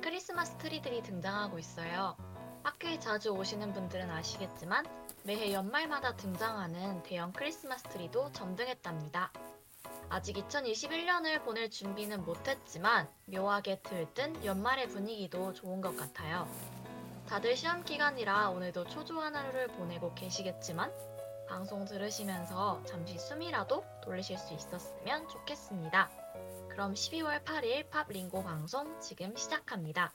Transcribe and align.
크리스마스 0.00 0.56
트리들이 0.58 1.02
등장하고 1.02 1.58
있어요. 1.58 2.16
학교에 2.62 2.98
자주 2.98 3.30
오시는 3.30 3.72
분들은 3.72 4.10
아시겠지만 4.10 4.84
매해 5.22 5.52
연말마다 5.52 6.16
등장하는 6.16 7.02
대형 7.02 7.32
크리스마스 7.32 7.84
트리도 7.84 8.32
점등했답니다. 8.32 9.32
아직 10.08 10.36
2021년을 10.36 11.44
보낼 11.44 11.70
준비는 11.70 12.24
못했지만 12.24 13.08
묘하게 13.26 13.80
들뜬 13.82 14.44
연말의 14.44 14.88
분위기도 14.88 15.52
좋은 15.52 15.80
것 15.80 15.96
같아요. 15.96 16.48
다들 17.28 17.56
시험 17.56 17.84
기간이라 17.84 18.50
오늘도 18.50 18.84
초조한 18.84 19.34
하루를 19.34 19.66
보내고 19.68 20.14
계시겠지만 20.14 20.92
방송 21.48 21.84
들으시면서 21.84 22.82
잠시 22.86 23.18
숨이라도 23.18 23.84
돌리실 24.02 24.38
수 24.38 24.54
있었으면 24.54 25.28
좋겠습니다. 25.28 26.25
그럼 26.76 26.92
12월 26.92 27.42
8일 27.42 27.88
팝링고 27.88 28.42
방송 28.42 29.00
지금 29.00 29.34
시작합니다. 29.34 30.12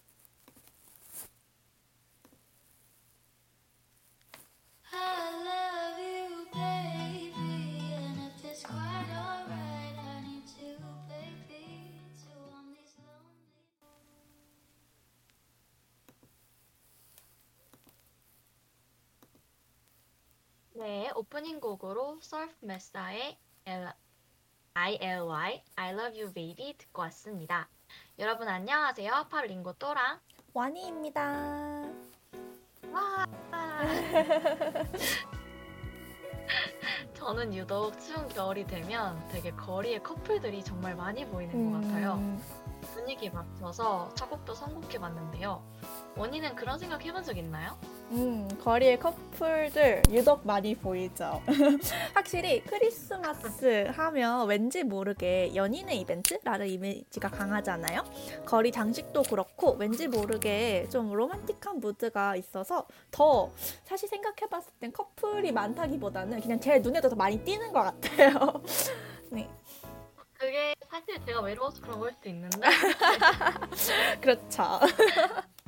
네, 20.75 21.09
오프닝 21.15 21.59
곡으로 21.59 22.19
메사의 22.59 23.39
L- 23.65 23.95
ILY 24.73 25.61
I 25.75 25.93
Love 25.93 26.21
You 26.21 26.31
Baby 26.33 26.73
듣고 26.77 27.01
왔습니다. 27.01 27.67
여러분 28.19 28.47
안녕하세요. 28.47 29.27
팝링고 29.29 29.73
또랑 29.73 30.19
와니입니다. 30.53 31.89
와. 32.89 33.25
저는 37.13 37.53
유독 37.53 37.99
추운 37.99 38.29
겨울이 38.29 38.65
되면 38.65 39.27
되게 39.27 39.51
거리에 39.51 39.99
커플들이 39.99 40.63
정말 40.63 40.95
많이 40.95 41.25
보이는 41.25 41.71
것 41.71 41.81
같아요. 41.81 42.13
음, 42.13 42.41
분위기 42.93 43.29
맞춰서 43.29 44.13
차곡도 44.15 44.53
선곡해 44.55 44.99
봤는데요. 44.99 45.61
원희는 46.15 46.55
그런 46.55 46.77
생각 46.77 47.03
해본 47.03 47.23
적 47.23 47.37
있나요? 47.37 47.77
음, 48.11 48.47
거리의 48.61 48.99
커플들 48.99 50.03
유독 50.09 50.45
많이 50.45 50.75
보이죠. 50.75 51.41
확실히 52.13 52.61
크리스마스 52.63 53.87
하면 53.95 54.47
왠지 54.47 54.83
모르게 54.83 55.55
연인의 55.55 56.01
이벤트라는 56.01 56.67
이미지가 56.67 57.29
강하잖아요. 57.29 58.03
거리 58.45 58.71
장식도 58.71 59.23
그렇고 59.23 59.77
왠지 59.79 60.09
모르게 60.09 60.87
좀 60.89 61.13
로man틱한 61.13 61.79
무드가 61.79 62.35
있어서 62.35 62.85
더 63.11 63.49
사실 63.85 64.09
생각해봤을 64.09 64.73
땐 64.81 64.91
커플이 64.91 65.53
많다기보다는 65.53 66.41
그냥 66.41 66.59
제 66.59 66.79
눈에도 66.79 67.07
더 67.07 67.15
많이 67.15 67.39
띄는 67.39 67.71
것 67.71 67.81
같아요. 67.83 68.61
네, 69.31 69.49
그게 70.33 70.75
사실 70.89 71.17
제가 71.25 71.39
외로워서 71.39 71.81
그런 71.81 71.97
걸 71.99 72.11
수도 72.11 72.27
있는데 72.27 72.59
그렇죠. 74.19 74.79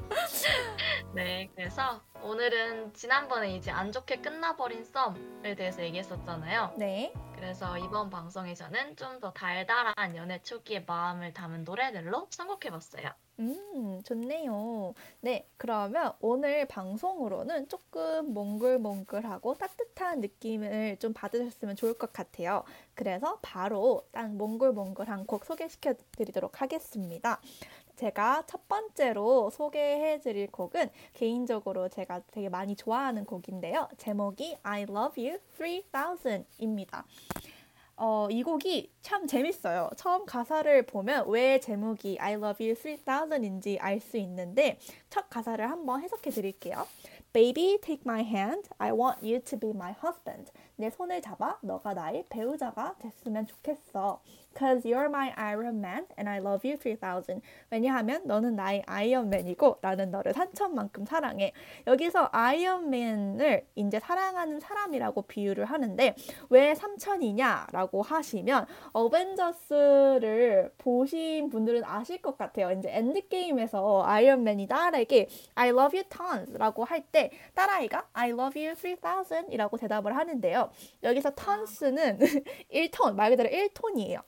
네, 1.13 1.49
그래서 1.55 2.01
오늘은 2.23 2.93
지난번에 2.93 3.55
이제 3.55 3.69
안 3.71 3.91
좋게 3.91 4.21
끝나버린 4.21 4.83
썸에 4.83 5.55
대해서 5.55 5.83
얘기했었잖아요. 5.83 6.73
네. 6.77 7.13
그래서 7.35 7.77
이번 7.77 8.09
방송에서는 8.09 8.95
좀 8.95 9.19
더 9.19 9.31
달달한 9.31 10.15
연애 10.17 10.41
초기의 10.41 10.83
마음을 10.85 11.33
담은 11.33 11.63
노래들로 11.63 12.27
선곡해봤어요. 12.29 13.09
음, 13.39 14.01
좋네요. 14.03 14.93
네, 15.21 15.47
그러면 15.57 16.13
오늘 16.19 16.67
방송으로는 16.67 17.67
조금 17.69 18.33
몽글몽글하고 18.33 19.55
따뜻한 19.55 20.19
느낌을 20.19 20.97
좀 20.99 21.13
받으셨으면 21.13 21.75
좋을 21.75 21.93
것 21.97 22.11
같아요. 22.11 22.63
그래서 22.95 23.39
바로 23.41 24.05
딱 24.11 24.29
몽글몽글한 24.35 25.25
곡 25.25 25.45
소개시켜 25.45 25.93
드리도록 26.17 26.61
하겠습니다. 26.61 27.39
제가 27.95 28.43
첫 28.47 28.67
번째로 28.67 29.49
소개해 29.49 30.19
드릴 30.21 30.51
곡은 30.51 30.89
개인적으로 31.13 31.89
제가 31.89 32.21
되게 32.31 32.49
많이 32.49 32.75
좋아하는 32.75 33.25
곡인데요. 33.25 33.87
제목이 33.97 34.57
I 34.63 34.83
Love 34.83 35.27
You 35.29 35.39
3000입니다. 35.57 37.03
어, 37.95 38.27
이 38.31 38.41
곡이 38.41 38.91
참 39.01 39.27
재밌어요. 39.27 39.89
처음 39.95 40.25
가사를 40.25 40.85
보면 40.87 41.25
왜 41.29 41.59
제목이 41.59 42.17
I 42.19 42.33
love 42.33 42.65
you 42.65 42.75
3000인지 42.75 43.77
알 43.79 43.99
수 43.99 44.17
있는데 44.17 44.79
첫 45.09 45.29
가사를 45.29 45.69
한번 45.69 46.01
해석해 46.01 46.31
드릴게요. 46.31 46.87
Baby, 47.33 47.79
take 47.81 48.01
my 48.05 48.21
hand. 48.23 48.69
I 48.77 48.91
want 48.91 49.19
you 49.23 49.39
to 49.41 49.59
be 49.59 49.71
my 49.71 49.93
husband. 50.03 50.51
내 50.75 50.89
손을 50.89 51.21
잡아. 51.21 51.57
너가 51.61 51.93
나의 51.93 52.25
배우자가 52.29 52.95
됐으면 52.99 53.45
좋겠어. 53.47 54.21
Cause 54.57 54.87
you're 54.87 55.05
my 55.07 55.31
Iron 55.35 55.79
Man 55.79 56.05
and 56.17 56.29
I 56.29 56.37
love 56.37 56.69
you 56.69 56.77
3000. 56.79 57.41
왜냐하면 57.71 58.21
너는 58.25 58.55
나의 58.55 58.83
아이언맨이고 58.85 59.79
나는 59.81 60.11
너를 60.11 60.33
3000만큼 60.33 61.07
사랑해. 61.07 61.53
여기서 61.87 62.29
아이언맨을 62.31 63.65
이제 63.75 63.99
사랑하는 63.99 64.59
사람이라고 64.59 65.23
비유를 65.23 65.65
하는데 65.65 66.15
왜 66.49 66.73
3000이냐라고 66.73 68.03
하시면 68.03 68.67
어벤져스를 68.93 70.73
보신 70.77 71.49
분들은 71.49 71.83
아실 71.85 72.21
것 72.21 72.37
같아요. 72.37 72.71
이제 72.71 72.89
엔드게임에서 72.91 74.03
아이언맨이 74.05 74.67
딸에게 74.67 75.27
I 75.55 75.69
love 75.69 75.99
you 75.99 76.03
tons라고 76.09 76.83
할 76.83 77.03
때 77.11 77.31
딸아이가 77.53 78.07
I 78.13 78.29
love 78.29 78.63
you 78.65 78.75
3000이라고 78.75 79.77
대답을 79.79 80.15
하는데요. 80.15 80.62
여기서 81.03 81.31
tons는 81.35 82.19
1톤, 82.71 83.13
말 83.15 83.31
그대로 83.31 83.49
1톤이에요. 83.49 84.21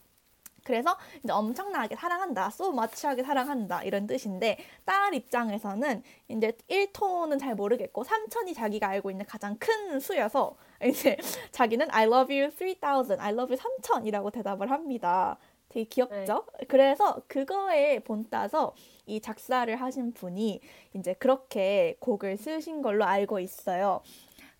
그래서 0.66 0.98
이제 1.24 1.32
엄청나게 1.32 1.96
사랑한다, 1.96 2.48
so 2.48 2.72
much하게 2.72 3.24
사랑한다 3.24 3.84
이런 3.84 4.08
뜻인데 4.08 4.58
딸 4.84 5.14
입장에서는 5.14 6.02
이제 6.28 6.54
1톤은 6.70 7.40
잘 7.40 7.54
모르겠고 7.54 8.04
3천이 8.04 8.56
자기가 8.56 8.88
알고 8.88 9.12
있는 9.12 9.26
가장 9.28 9.58
큰 9.60 10.00
수여서 10.00 10.56
이제 10.84 11.18
자기는 11.52 11.88
I 11.92 12.06
love 12.06 12.36
you 12.36 12.50
3000, 12.50 13.20
I 13.20 13.32
love 13.34 13.56
you 13.56 13.58
3000이라고 13.58 14.32
대답을 14.34 14.72
합니다. 14.72 15.38
되게 15.70 15.84
귀엽죠? 15.86 16.46
그래서 16.68 17.22
그거에 17.28 18.00
본따서 18.00 18.74
이 19.06 19.22
작사를 19.22 19.74
하신 19.76 20.14
분이 20.14 20.62
이제 20.94 21.14
그렇게 21.14 21.96
곡을 22.00 22.38
쓰신 22.38 22.82
걸로 22.82 23.06
알고 23.06 23.40
있어요. 23.40 24.02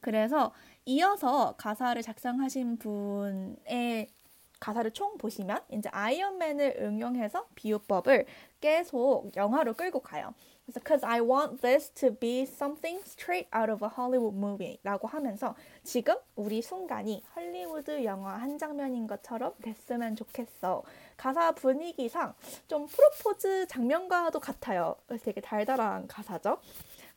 그래서 0.02 0.54
이어서 0.86 1.56
가사를 1.58 2.02
작성하신 2.02 2.78
분의 2.78 4.08
가사를 4.60 4.90
총 4.92 5.18
보시면 5.18 5.62
이제 5.70 5.90
아이언맨을 5.92 6.78
응용해서 6.80 7.48
비유법을 7.56 8.26
계속 8.62 9.32
영화로 9.36 9.74
끌고 9.74 10.00
가요. 10.00 10.34
그래서 10.66 10.80
Cause 10.86 11.06
I 11.06 11.22
want 11.22 11.62
this 11.62 11.92
to 11.92 12.16
be 12.16 12.42
something 12.42 13.04
straight 13.06 13.48
out 13.56 13.72
of 13.72 13.86
a 13.86 13.92
Hollywood 13.96 14.36
movie라고 14.36 15.08
하면서 15.08 15.56
지금 15.84 16.16
우리 16.36 16.62
순간이 16.62 17.24
헐리우드 17.36 18.04
영화 18.04 18.36
한 18.38 18.58
장면인 18.58 19.06
것처럼 19.06 19.54
됐으면 19.62 20.16
좋겠어. 20.16 20.82
가사 21.18 21.52
분위기상 21.52 22.34
좀 22.68 22.88
프로포즈 22.88 23.68
장면과도 23.68 24.40
같아요. 24.40 24.96
그래서 25.06 25.26
되게 25.26 25.42
달달한 25.42 26.08
가사죠. 26.08 26.58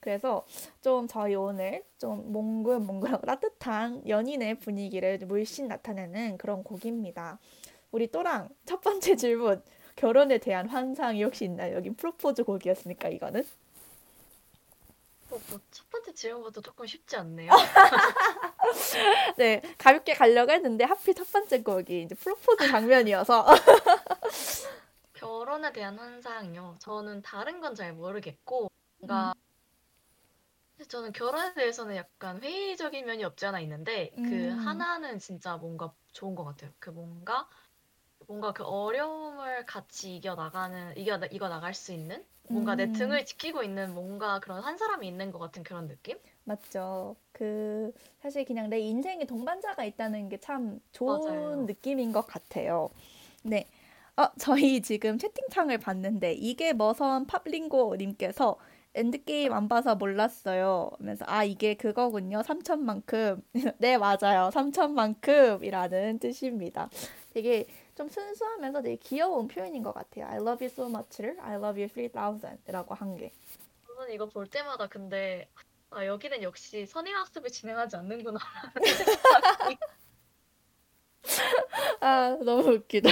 그래서 0.01 0.47
좀 0.81 1.09
저희 1.09 1.35
오늘 1.35 1.85
좀 1.99 2.33
몽글몽글하고 2.33 3.27
따뜻한 3.27 4.09
연인의 4.09 4.59
분위기를 4.61 5.19
물씬 5.19 5.69
나타내는 5.69 6.39
그런 6.39 6.63
곡입니다. 6.63 7.39
우리 7.91 8.07
또랑 8.11 8.49
첫 8.67 8.81
번째 8.81 9.17
질문. 9.17 9.63
결혼에 9.97 10.39
대한 10.39 10.69
환상이 10.69 11.25
혹시 11.25 11.45
있나요? 11.47 11.75
여기 11.75 11.91
프로포즈 11.91 12.45
곡이었으니까 12.45 13.09
이거는. 13.09 13.45
어, 15.31 15.39
뭐 15.51 15.61
첫 15.71 15.91
번째 15.91 16.15
질문부터 16.15 16.61
조금 16.61 16.87
쉽지 16.87 17.17
않네요. 17.17 17.51
네, 19.37 19.61
가볍게 19.79 20.15
가려고 20.15 20.53
했는데 20.53 20.85
하필 20.85 21.15
첫 21.15 21.31
번째 21.31 21.63
곡이 21.63 22.03
이제 22.03 22.15
프로포즈 22.15 22.69
장면이어서 22.69 23.47
결혼에 25.15 25.73
대한 25.73 25.99
환상이요. 25.99 26.77
저는 26.79 27.23
다른 27.23 27.61
건 27.61 27.75
잘 27.75 27.93
모르겠고 27.93 28.71
뭔가 28.99 29.35
사실 29.35 29.48
저는 30.87 31.13
결혼에 31.13 31.55
대해서는 31.55 31.97
약간 31.97 32.41
회의적인 32.43 33.05
면이 33.07 33.25
없지 33.25 33.47
않아 33.47 33.61
있는데 33.61 34.11
그 34.23 34.49
음. 34.49 34.59
하나는 34.59 35.19
진짜 35.19 35.57
뭔가 35.57 35.93
좋은 36.13 36.35
것 36.35 36.45
같아요. 36.45 36.73
그 36.79 36.91
뭔가 36.91 37.49
뭔가 38.29 38.53
그 38.53 38.65
어려움을 38.65 39.67
같이 39.67 40.17
이겨 40.17 40.35
나가는 40.37 40.97
이겨 40.97 41.19
이겨 41.33 41.49
나갈 41.49 41.75
수 41.75 41.93
있는 41.93 42.25
뭔가 42.49 42.77
내 42.77 42.87
음. 42.87 42.93
등을 42.93 43.25
지키고 43.27 43.63
있는 43.65 43.95
뭔가 43.95 44.41
그런 44.41 44.63
한 44.63 44.77
사람이 44.79 45.07
있는 45.09 45.33
것 45.33 45.39
같은 45.41 45.63
그런 45.65 45.89
느낌? 45.89 46.19
맞죠. 46.45 47.17
그 47.33 47.93
사실 48.23 48.45
그냥 48.45 48.71
내 48.71 48.81
인생에 48.81 49.27
동반자가 49.27 49.85
있다는 49.85 50.29
게 50.29 50.39
참 50.41 50.81
좋은 50.93 51.21
맞아요. 51.27 51.67
느낌인 51.67 52.13
것 52.13 52.23
같아요. 52.27 52.91
네. 53.45 53.67
어, 54.17 54.29
저희 54.39 54.81
지금 54.83 55.19
채팅창을 55.19 55.79
봤는데 55.79 56.33
이게 56.35 56.73
머선 56.73 57.27
팝링고 57.27 57.97
님께서 57.97 58.57
엔드게임 58.99 59.53
안 59.53 59.69
봐서 59.69 59.95
몰랐어요. 59.95 60.91
하면서 60.99 61.25
아 61.29 61.45
이게 61.45 61.75
그거군요. 61.75 62.41
3천만큼. 62.41 63.43
네 63.79 63.97
맞아요. 63.97 64.51
3천만큼이라는 64.53 66.21
뜻입니다. 66.21 66.91
되게 67.33 67.67
좀 67.95 68.09
순수하면서 68.09 68.83
되게 68.83 68.97
귀여운 68.97 69.47
표현인 69.47 69.83
것 69.83 69.93
같아요. 69.93 70.27
I 70.27 70.37
love 70.37 70.67
you 70.67 70.67
so 70.67 70.87
much를 70.87 71.37
I 71.41 71.57
love 71.57 71.81
you 71.81 71.89
3000이라고 71.89 72.97
한 72.97 73.17
게. 73.17 73.33
저는 73.87 74.13
이거 74.13 74.27
볼 74.27 74.49
때마다 74.49 74.89
근데 74.89 75.49
아, 75.91 76.05
여기는 76.05 76.43
역시 76.43 76.85
선행 76.87 77.15
학습을 77.17 77.51
진행하지 77.51 77.97
않는구나. 77.97 78.39
아 82.01 82.37
너무 82.45 82.75
웃기다. 82.75 83.11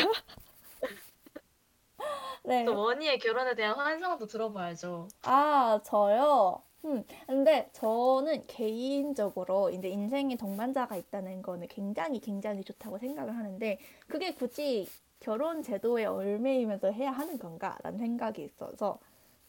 네. 2.47 2.65
또 2.65 2.79
원희의 2.81 3.19
결혼에 3.19 3.55
대한 3.57 3.75
환상도 3.77 4.27
들어봐야죠. 4.27 5.09
아, 5.23 5.81
저요? 5.85 6.63
음, 6.85 7.03
근데 7.27 7.69
저는 7.73 8.47
개인적으로 8.47 9.71
이제 9.71 9.89
인생에 9.89 10.37
동반자가 10.37 10.95
있다는 10.95 11.43
거는 11.43 11.67
굉장히 11.67 12.21
굉장히 12.21 12.63
좋다고 12.63 12.99
생각을 12.99 13.37
하는데 13.37 13.79
그게 14.07 14.33
굳이 14.33 14.89
결혼 15.19 15.65
제도에 15.65 16.05
얽매이면서 16.05 16.93
해야 16.93 17.11
하는 17.11 17.37
건가라는 17.39 17.99
생각이 17.99 18.45
있어서 18.45 19.01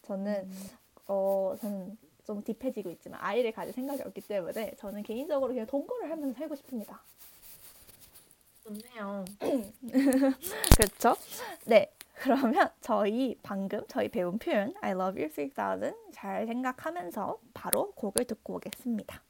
저는 0.02 0.50
어 1.06 1.54
저는 1.60 1.96
좀 2.26 2.42
딥해지고 2.42 2.90
있지만 2.90 3.20
아이를 3.22 3.52
가질 3.52 3.72
생각이 3.72 4.02
없기 4.02 4.22
때문에 4.22 4.74
저는 4.76 5.04
개인적으로 5.04 5.52
그냥 5.52 5.66
동거를 5.68 6.10
하면서 6.10 6.34
살고 6.36 6.56
싶습니다. 6.56 7.00
좋네요. 8.64 9.24
그렇죠? 10.76 11.16
네. 11.66 11.92
그러면 12.18 12.70
저희 12.80 13.36
방금 13.42 13.82
저희 13.88 14.08
배운 14.08 14.38
표현 14.38 14.74
I 14.80 14.90
love 14.90 15.22
you 15.22 15.30
3000 15.32 15.94
잘 16.12 16.46
생각하면서 16.46 17.38
바로 17.54 17.92
곡을 17.92 18.24
듣고 18.24 18.56
오겠습니다. 18.56 19.22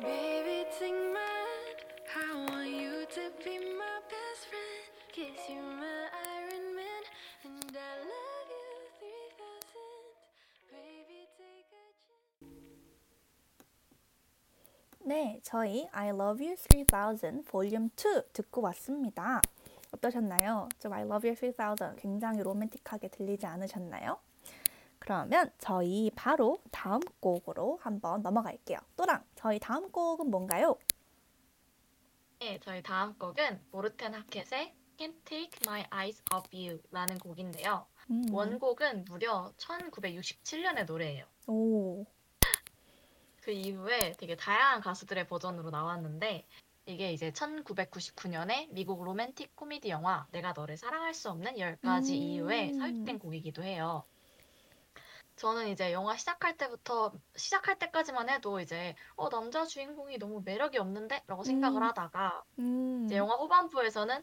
Baby, 0.00 0.64
my 1.14 1.40
Iron 6.12 6.29
네, 15.10 15.40
저희 15.42 15.88
I 15.90 16.10
love 16.10 16.46
you 16.46 16.54
3000 16.56 17.42
볼륨 17.42 17.90
2 17.96 18.32
듣고 18.32 18.60
왔습니다. 18.60 19.40
어떠셨나요? 19.90 20.68
좀 20.78 20.92
I 20.92 21.02
love 21.02 21.28
you 21.28 21.34
3000 21.34 21.96
굉장히 21.96 22.44
로맨틱하게 22.44 23.08
들리지 23.08 23.44
않으셨나요? 23.44 24.20
그러면 25.00 25.50
저희 25.58 26.12
바로 26.14 26.60
다음 26.70 27.00
곡으로 27.18 27.80
한번 27.82 28.22
넘어갈게요. 28.22 28.78
또랑 28.96 29.24
저희 29.34 29.58
다음 29.58 29.90
곡은 29.90 30.30
뭔가요? 30.30 30.78
네, 32.38 32.60
저희 32.62 32.80
다음 32.80 33.18
곡은 33.18 33.62
모르텐 33.72 34.14
하켓의 34.14 34.72
Can't 34.96 35.24
Take 35.24 35.58
My 35.66 35.86
Eyes 35.92 36.22
Off 36.32 36.56
You 36.56 36.80
라는 36.92 37.18
곡인데요. 37.18 37.84
음, 38.12 38.32
원곡은 38.32 39.06
무려 39.06 39.52
1967년의 39.56 40.86
노래예요. 40.86 41.24
오, 41.48 42.06
그 43.50 43.54
이후에 43.54 44.12
되게 44.12 44.36
다양한 44.36 44.80
가수들의 44.80 45.26
버전으로 45.26 45.70
나왔는데 45.70 46.46
이게 46.86 47.12
이제 47.12 47.32
1999년에 47.32 48.68
미국 48.70 49.02
로맨틱 49.02 49.56
코미디 49.56 49.88
영화 49.88 50.28
내가 50.30 50.52
너를 50.52 50.76
사랑할 50.76 51.14
수 51.14 51.30
없는 51.30 51.56
10가지 51.56 52.10
음. 52.10 52.14
이유에 52.14 52.72
삽입된 52.74 53.18
곡이기도 53.18 53.64
해요. 53.64 54.04
저는 55.34 55.66
이제 55.66 55.92
영화 55.92 56.16
시작할 56.16 56.56
때부터 56.58 57.12
시작할 57.34 57.80
때까지만 57.80 58.28
해도 58.28 58.60
이제 58.60 58.94
어 59.16 59.28
남자 59.28 59.66
주인공이 59.66 60.18
너무 60.18 60.42
매력이 60.44 60.78
없는데? 60.78 61.24
라고 61.26 61.42
생각을 61.42 61.82
음. 61.82 61.88
하다가 61.88 62.44
음, 62.60 63.02
이제 63.06 63.16
영화 63.16 63.34
후반부에서는 63.34 64.22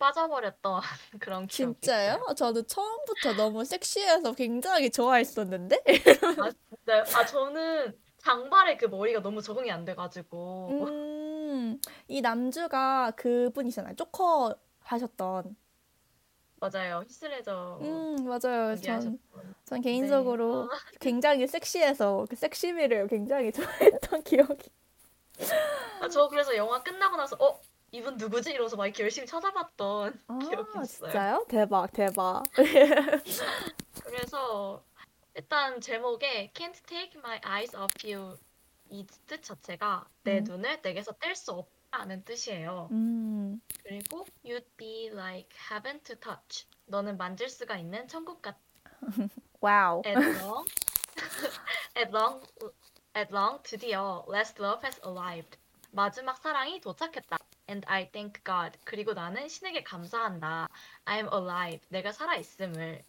빠져버렸던 0.00 0.80
그런 1.20 1.46
기억이 1.46 1.74
진짜요? 1.74 2.14
있어요. 2.14 2.34
저도 2.34 2.62
처음부터 2.64 3.34
너무 3.34 3.64
섹시해서 3.64 4.32
굉장히 4.32 4.90
좋아했었는데? 4.90 5.84
네, 5.84 7.04
아 7.14 7.24
저는 7.24 8.09
장발에 8.20 8.76
그 8.76 8.86
머리가 8.86 9.20
너무 9.22 9.40
적응이 9.42 9.70
안 9.70 9.84
돼가지고 9.84 10.68
음, 10.88 11.80
이 12.08 12.20
남주가 12.20 13.12
그분이잖아요. 13.12 13.96
조커 13.96 14.54
하셨던. 14.80 15.56
맞아요 16.60 17.02
히스레저 17.06 17.78
음, 17.80 18.16
맞아요. 18.28 18.76
전, 18.76 19.18
전 19.64 19.80
개인적으로 19.80 20.68
네. 20.70 20.98
굉장히 21.00 21.46
섹시해서 21.46 22.26
그 22.28 22.36
섹시미를 22.36 23.08
굉장히 23.08 23.50
좋아했던 24.12 24.22
기억이. 24.24 24.70
아, 26.02 26.08
저 26.10 26.28
그래서 26.28 26.54
영화 26.56 26.82
끝나고 26.82 27.16
나서 27.16 27.34
어 27.40 27.58
이분 27.92 28.18
누구지 28.18 28.50
이러면서 28.50 28.76
막 28.76 28.84
이렇게 28.86 29.02
열심히 29.02 29.26
찾아봤던 29.26 30.20
기억이 30.42 30.68
아, 30.74 30.82
있어요. 30.82 31.10
진짜요? 31.10 31.46
대박, 31.48 31.90
대박. 31.92 32.42
그래서 34.04 34.84
일단 35.34 35.80
제목에 35.80 36.50
Can't 36.54 36.86
Take 36.86 37.18
My 37.20 37.40
Eyes 37.44 37.76
Off 37.76 37.94
You 38.04 38.36
이 38.90 39.06
뜻 39.26 39.42
자체가 39.42 40.08
내 40.24 40.38
음. 40.38 40.44
눈을 40.44 40.80
네게서 40.82 41.12
뗄 41.20 41.34
수 41.36 41.52
없다는 41.52 42.24
뜻이에요. 42.24 42.88
음, 42.90 43.60
그리고 43.84 44.26
You'd 44.44 44.66
be 44.76 45.06
like 45.12 45.48
heaven 45.70 46.00
to 46.02 46.16
touch. 46.16 46.66
너는 46.86 47.16
만질 47.16 47.48
수가 47.48 47.76
있는 47.76 48.08
천국 48.08 48.42
같. 48.42 48.56
Wow. 49.60 50.02
At 50.04 50.18
long, 50.18 50.68
at 51.96 52.10
long, 52.12 52.46
at 53.16 53.32
long, 53.32 53.62
드디어 53.62 54.24
last 54.28 54.60
love 54.60 54.84
has 54.84 55.00
arrived. 55.06 55.56
마지막 55.92 56.36
사랑이 56.38 56.80
도착했다. 56.80 57.36
And 57.68 57.86
I 57.88 58.10
thank 58.10 58.42
God. 58.44 58.76
그리고 58.84 59.12
나는 59.12 59.48
신에게 59.48 59.84
감사한다. 59.84 60.68
I'm 61.04 61.32
alive. 61.32 61.80
내가 61.88 62.10
살아 62.10 62.34
있음을. 62.34 63.04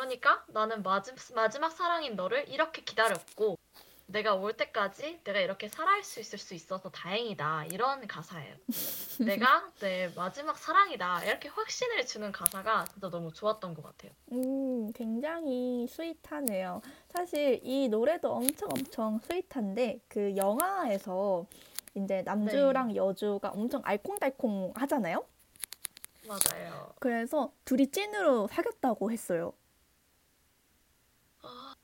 그러니까 0.00 0.44
나는 0.48 0.82
마지, 0.82 1.12
마지막 1.34 1.70
사랑인 1.70 2.16
너를 2.16 2.48
이렇게 2.48 2.82
기다렸고 2.82 3.58
내가 4.06 4.34
올 4.34 4.52
때까지 4.56 5.20
내가 5.22 5.38
이렇게 5.38 5.68
살아갈 5.68 6.02
수 6.02 6.18
있을 6.18 6.38
수 6.38 6.54
있어서 6.54 6.90
다행이다. 6.90 7.66
이런 7.66 8.06
가사예요. 8.08 8.56
내가 9.24 9.70
내 9.78 10.12
마지막 10.16 10.58
사랑이다. 10.58 11.24
이렇게 11.24 11.48
확신을 11.48 12.06
주는 12.06 12.32
가사가 12.32 12.86
진짜 12.86 13.08
너무 13.08 13.32
좋았던 13.32 13.74
것 13.74 13.84
같아요. 13.84 14.10
음, 14.32 14.92
굉장히 14.92 15.86
sweet하네요. 15.88 16.82
사실 17.08 17.60
이 17.62 17.88
노래도 17.88 18.32
엄청 18.32 18.68
엄청 18.72 19.18
sweet한데 19.20 20.00
그 20.08 20.34
영화에서 20.36 21.46
이제 21.94 22.22
남주랑 22.22 22.96
여주가 22.96 23.50
엄청 23.50 23.80
알콩달콩 23.84 24.72
하잖아요. 24.74 25.24
맞아요. 26.26 26.94
그래서 26.98 27.52
둘이 27.64 27.86
찐으로 27.88 28.48
사귀었다고 28.48 29.10
했어요. 29.12 29.52
아, 31.42 31.74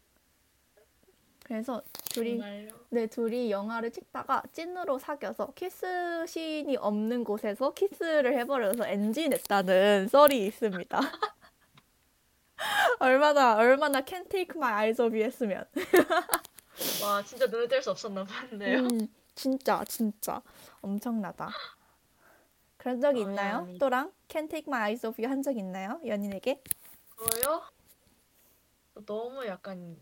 그래서 1.47 1.81
둘이 2.11 2.41
정말요? 2.41 2.69
네, 2.91 3.07
둘이 3.07 3.53
영화를 3.53 3.93
찍다가 3.93 4.43
찐으로 4.53 4.99
사귀어서 4.99 5.53
키스 5.55 6.27
씬이 6.27 6.77
없는 6.77 7.23
곳에서 7.23 7.73
키스를 7.73 8.37
해버려서 8.37 8.85
NG 8.89 9.29
냈다는 9.29 10.09
썰이 10.09 10.45
있습니다. 10.47 10.99
얼마나 12.99 13.55
얼마나 13.57 14.01
Can't 14.01 14.29
Take 14.29 14.57
My 14.57 14.73
Eyes 14.73 15.01
Off 15.01 15.15
You 15.15 15.25
했으면. 15.25 15.65
와, 17.05 17.23
진짜 17.23 17.47
눈을 17.47 17.69
뗄 17.69 17.81
수 17.81 17.93
없었나 17.93 18.25
봤네요. 18.25 18.79
음, 18.81 19.07
진짜 19.37 19.85
진짜 19.87 20.43
엄청나다. 20.81 21.51
그런 22.77 23.01
적이 23.01 23.21
아, 23.21 23.23
있나요? 23.29 23.57
연이. 23.69 23.79
또랑 23.79 24.11
Can't 24.29 24.51
Take 24.51 24.65
My 24.67 24.83
Eyes 24.91 25.07
Off 25.07 25.23
You 25.23 25.31
한 25.31 25.43
적 25.45 25.57
있나요? 25.57 26.01
연인에게? 26.05 26.61
저요? 27.17 27.63
너무 29.07 29.47
약간 29.47 29.97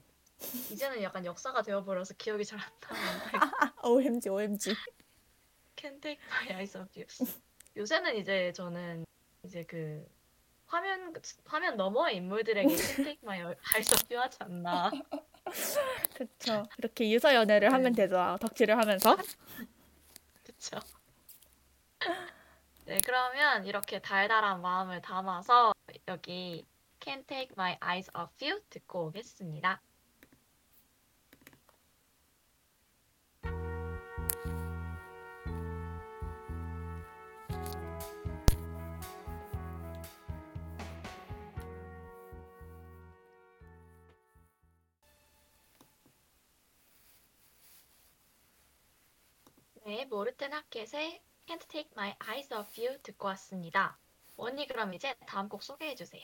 이제는 0.70 1.02
약간 1.02 1.24
역사가 1.24 1.62
되어버려서 1.62 2.14
기억이 2.14 2.44
잘 2.44 2.58
안 2.60 2.70
나는데 2.96 3.38
OMG 3.82 4.28
OMG. 4.28 4.74
Can't 5.76 6.00
take 6.00 6.18
my 6.26 6.48
eyes 6.56 6.76
off 6.76 6.88
you. 6.96 7.06
요새는 7.76 8.16
이제 8.16 8.52
저는 8.52 9.04
이제 9.42 9.64
그 9.64 10.06
화면 10.66 11.12
화면 11.44 11.76
너머의 11.76 12.16
인물들에게 12.16 12.68
Can't 12.68 12.96
take 12.96 13.18
my 13.22 13.40
eyes 13.40 13.92
off 13.94 14.06
you 14.10 14.22
하지 14.22 14.38
않나. 14.40 14.90
그쵸. 16.16 16.64
이렇게 16.78 17.10
유서 17.10 17.34
연애를 17.34 17.72
하면 17.72 17.92
네. 17.92 18.02
되죠. 18.04 18.36
덕질을 18.40 18.78
하면서. 18.78 19.16
그쵸? 20.44 20.78
네, 22.86 22.98
그러면 23.04 23.66
이렇게 23.66 23.98
달달한 24.00 24.60
마음을 24.62 25.00
담아서 25.02 25.72
여기 26.08 26.64
Can't 27.00 27.26
take 27.26 27.48
my 27.52 27.76
eyes 27.82 28.10
off 28.16 28.32
you 28.42 28.62
듣고 28.70 29.06
오겠습니다. 29.06 29.80
네, 49.86 50.06
모르텐 50.06 50.50
하켓의 50.50 51.20
Can't 51.46 51.68
Take 51.68 51.90
My 51.92 52.14
Eyes 52.26 52.54
Off 52.54 52.80
You 52.80 52.96
듣고 53.02 53.28
왔습니다. 53.28 53.98
원니 54.38 54.66
그럼 54.66 54.94
이제 54.94 55.14
다음 55.26 55.50
곡 55.50 55.62
소개해 55.62 55.94
주세요. 55.94 56.22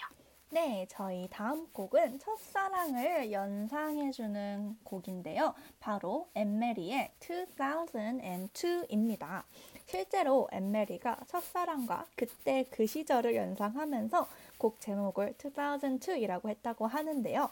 네, 0.48 0.86
저희 0.88 1.28
다음 1.30 1.70
곡은 1.70 2.20
첫사랑을 2.20 3.30
연상해주는 3.30 4.78
곡인데요. 4.82 5.54
바로 5.78 6.30
엠메리의 6.34 7.12
2002입니다. 7.20 9.44
실제로 9.84 10.48
엠메리가 10.52 11.18
첫사랑과 11.28 12.06
그때 12.16 12.64
그 12.70 12.86
시절을 12.86 13.36
연상하면서 13.36 14.26
곡 14.56 14.80
제목을 14.80 15.34
2002이라고 15.34 16.48
했다고 16.48 16.86
하는데요. 16.86 17.50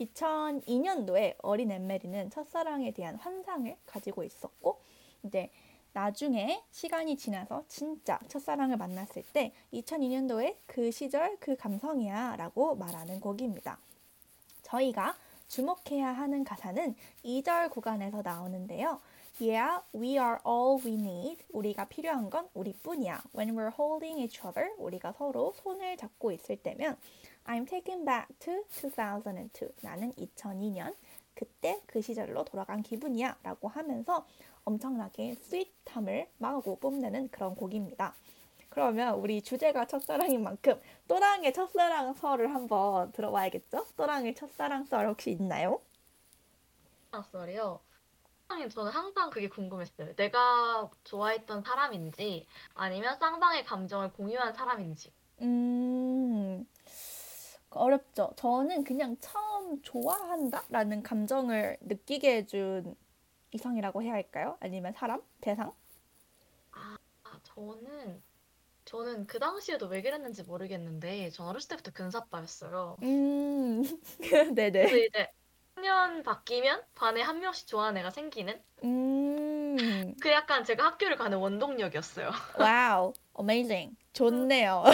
2002년도에 0.00 1.34
어린 1.42 1.72
엠메리는 1.72 2.30
첫사랑에 2.30 2.92
대한 2.92 3.16
환상을 3.16 3.76
가지고 3.86 4.22
있었고, 4.22 4.80
이제 5.24 5.50
나중에 5.92 6.62
시간이 6.70 7.16
지나서 7.16 7.64
진짜 7.68 8.18
첫사랑을 8.28 8.76
만났을 8.76 9.22
때 9.32 9.52
2002년도에 9.72 10.56
그 10.66 10.90
시절 10.90 11.36
그 11.38 11.56
감성이야 11.56 12.36
라고 12.36 12.74
말하는 12.74 13.20
곡입니다. 13.20 13.78
저희가 14.62 15.16
주목해야 15.48 16.12
하는 16.12 16.44
가사는 16.44 16.94
2절 17.24 17.70
구간에서 17.70 18.22
나오는데요. 18.22 19.00
Yeah, 19.40 19.82
we 19.94 20.12
are 20.12 20.38
all 20.46 20.80
we 20.84 20.94
need. 20.94 21.44
우리가 21.50 21.86
필요한 21.86 22.30
건 22.30 22.48
우리뿐이야. 22.54 23.22
When 23.36 23.54
we're 23.54 23.72
holding 23.78 24.20
each 24.20 24.40
other, 24.46 24.72
우리가 24.78 25.12
서로 25.12 25.52
손을 25.56 25.96
잡고 25.96 26.32
있을 26.32 26.56
때면 26.56 26.96
I'm 27.44 27.68
taken 27.68 28.04
back 28.04 28.28
to 28.38 28.62
2002. 28.70 29.68
나는 29.82 30.12
2002년 30.12 30.94
그때 31.34 31.80
그 31.86 32.00
시절로 32.00 32.44
돌아간 32.44 32.82
기분이야 32.82 33.38
라고 33.42 33.68
하면서 33.68 34.26
엄청나게 34.64 35.34
스윗함을 35.34 36.28
마구 36.38 36.78
뽐내는 36.78 37.28
그런 37.28 37.54
곡입니다. 37.54 38.14
그러면 38.68 39.16
우리 39.16 39.42
주제가 39.42 39.86
첫사랑인 39.86 40.42
만큼 40.42 40.80
또랑의 41.08 41.52
첫사랑 41.52 42.14
설을 42.14 42.54
한번 42.54 43.12
들어봐야겠죠? 43.12 43.86
또랑의 43.96 44.34
첫사랑 44.34 44.84
설 44.84 45.08
혹시 45.08 45.30
있나요? 45.30 45.80
썰이요. 47.30 47.80
쌍방님 48.52 48.68
저는 48.68 48.92
항상 48.92 49.30
그게 49.30 49.48
궁금했어요. 49.48 50.14
내가 50.14 50.90
좋아했던 51.04 51.62
사람인지 51.62 52.46
아니면 52.74 53.18
쌍방의 53.18 53.64
감정을 53.64 54.12
공유한 54.12 54.52
사람인지. 54.52 55.12
음, 55.40 56.66
어렵죠. 57.80 58.32
저는 58.36 58.84
그냥 58.84 59.16
처음 59.20 59.80
좋아한다라는 59.82 61.02
감정을 61.02 61.76
느끼게 61.80 62.36
해준 62.38 62.94
이성이라고 63.52 64.02
해야 64.02 64.14
할까요? 64.14 64.56
아니면 64.60 64.92
사람? 64.94 65.22
대상? 65.40 65.72
아, 66.72 66.98
저는 67.42 68.22
저는 68.84 69.26
그 69.28 69.38
당시에도 69.40 69.86
왜 69.88 70.02
그랬는지 70.02 70.44
모르겠는데 70.44 71.30
전 71.30 71.48
어렸을 71.48 71.68
때부터 71.70 71.92
근사빠였어요. 71.92 72.96
음, 73.02 73.82
그래서 74.78 74.96
네네. 74.96 74.96
이제 74.96 75.28
학년 75.74 76.22
바뀌면 76.22 76.84
반에 76.94 77.22
한 77.22 77.40
명씩 77.40 77.66
좋아하는 77.68 78.00
애가 78.00 78.10
생기는 78.10 78.62
음, 78.84 80.14
그 80.20 80.30
약간 80.30 80.64
제가 80.64 80.84
학교를 80.84 81.16
가는 81.16 81.36
원동력이었어요. 81.38 82.30
와우, 82.54 83.12
amazing. 83.38 83.96
좋네요. 84.12 84.84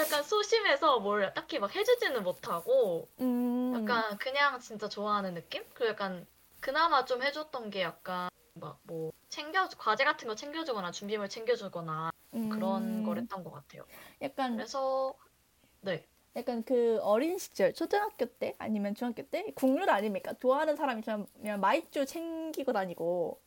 약간 0.00 0.22
소심해서 0.22 1.00
뭘 1.00 1.32
딱히 1.34 1.58
막 1.58 1.74
해주지는 1.74 2.22
못하고 2.22 3.08
음, 3.20 3.74
약간 3.74 4.18
그냥 4.18 4.60
진짜 4.60 4.88
좋아하는 4.88 5.34
느낌? 5.34 5.64
그리고 5.74 5.90
약간 5.92 6.26
그나마 6.60 7.04
좀 7.04 7.22
해줬던 7.22 7.70
게 7.70 7.82
약간 7.82 8.28
막 8.54 8.80
뭐 8.84 9.12
챙겨 9.28 9.68
과제 9.78 10.04
같은 10.04 10.28
거 10.28 10.34
챙겨주거나 10.34 10.90
준비물 10.92 11.28
챙겨주거나 11.28 12.10
그런 12.48 13.02
음, 13.02 13.02
걸 13.02 13.18
했던 13.18 13.44
것 13.44 13.50
같아요. 13.52 13.86
약간 14.20 14.56
그래서 14.56 15.14
네 15.82 16.06
약간 16.36 16.62
그 16.62 16.98
어린 17.02 17.38
시절 17.38 17.74
초등학교 17.74 18.26
때 18.26 18.54
아니면 18.58 18.94
중학교 18.94 19.22
때 19.28 19.52
국룰 19.54 19.90
아닙니까? 19.90 20.32
좋아하는 20.34 20.76
사람 20.76 20.98
있으면 20.98 21.26
그냥 21.34 21.60
마이쮸 21.60 22.06
챙기고 22.06 22.72
다니고 22.72 23.41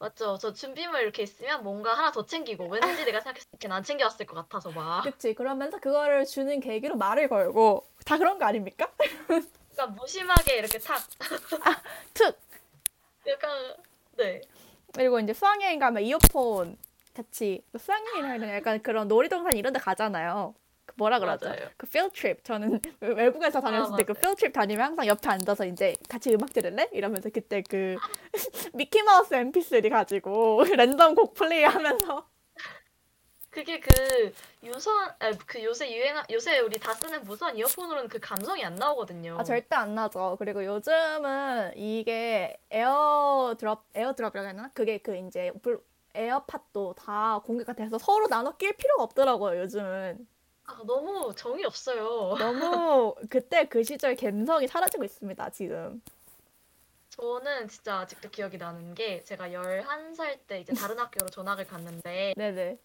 맞죠. 0.00 0.38
저 0.38 0.50
준비물 0.54 1.02
이렇게 1.02 1.22
있으면 1.22 1.62
뭔가 1.62 1.92
하나 1.92 2.10
더 2.10 2.24
챙기고 2.24 2.68
왠지 2.68 3.04
내가 3.04 3.20
생각했을 3.20 3.50
때안 3.58 3.82
챙겨왔을 3.82 4.24
것 4.24 4.34
같아서 4.34 4.70
막 4.70 5.02
그치 5.02 5.34
그러면서 5.34 5.78
그거를 5.78 6.24
주는 6.24 6.58
계기로 6.58 6.96
말을 6.96 7.28
걸고 7.28 7.84
다 8.06 8.16
그런 8.16 8.38
거 8.38 8.46
아닙니까? 8.46 8.90
약간 9.72 9.94
무심하게 9.94 10.56
이렇게 10.56 10.78
탁 10.78 11.02
툭 12.14 12.34
약간 13.26 13.76
네 14.16 14.40
그리고 14.94 15.20
이제 15.20 15.34
수학여행 15.34 15.78
가면 15.78 16.02
이어폰 16.02 16.78
같이 17.12 17.62
수학여행이나 17.78 18.54
약간 18.54 18.82
그런 18.82 19.06
놀이동산 19.06 19.52
이런 19.52 19.74
데 19.74 19.78
가잖아요. 19.78 20.54
그 20.90 20.94
뭐라 20.96 21.18
그러죠? 21.20 21.46
맞아요. 21.48 21.68
그 21.76 21.86
field 21.86 22.12
trip 22.14 22.42
저는 22.42 22.80
외국에서 23.00 23.60
다녔을 23.60 23.94
아, 23.94 23.96
때그 23.96 24.12
field 24.16 24.36
trip 24.38 24.52
다니면 24.52 24.86
항상 24.86 25.06
옆에 25.06 25.28
앉아서 25.30 25.64
이제 25.66 25.94
같이 26.08 26.32
음악 26.34 26.52
들을래? 26.52 26.88
이러면서 26.92 27.30
그때 27.30 27.62
그 27.62 27.96
미키마우스 28.74 29.34
mp3 29.34 29.88
가지고 29.90 30.62
랜덤 30.76 31.14
곡 31.14 31.34
플레이하면서 31.34 32.28
그게 33.50 33.80
그 33.80 34.32
유선 34.62 35.08
아, 35.18 35.32
그 35.46 35.62
요새 35.64 35.92
유행 35.92 36.14
요새 36.30 36.60
우리 36.60 36.78
다 36.78 36.94
쓰는 36.94 37.24
무선 37.24 37.56
이어폰으로는 37.56 38.08
그 38.08 38.20
감성이 38.20 38.64
안 38.64 38.76
나오거든요. 38.76 39.36
아 39.40 39.44
절대 39.44 39.74
안 39.74 39.94
나죠. 39.96 40.36
그리고 40.38 40.64
요즘은 40.64 41.72
이게 41.76 42.56
에어드롭 42.70 43.86
에어드롭이라고 43.94 44.48
되나? 44.48 44.70
그게 44.72 44.98
그 44.98 45.16
이제 45.16 45.50
블- 45.62 45.82
에어팟도 46.14 46.94
다 46.94 47.40
공개가 47.44 47.72
돼서 47.72 47.98
서로 47.98 48.26
나눠 48.28 48.56
낄 48.56 48.72
필요가 48.76 49.02
없더라고요. 49.04 49.60
요즘은 49.62 50.26
아, 50.70 50.82
너무 50.86 51.34
정이 51.34 51.64
없어요. 51.64 52.36
너무 52.38 53.14
그때 53.28 53.66
그 53.68 53.82
시절 53.82 54.14
감성이 54.14 54.68
사라지고 54.68 55.04
있습니다. 55.04 55.50
지금. 55.50 56.00
저는 57.10 57.68
진짜 57.68 57.98
아직도 58.00 58.30
기억이 58.30 58.56
나는 58.56 58.94
게 58.94 59.24
제가 59.24 59.48
11살 59.52 60.38
때 60.46 60.60
이제 60.60 60.72
다른 60.72 60.96
학교로 61.00 61.28
전학을 61.30 61.66
갔는데 61.66 62.34
네네. 62.36 62.78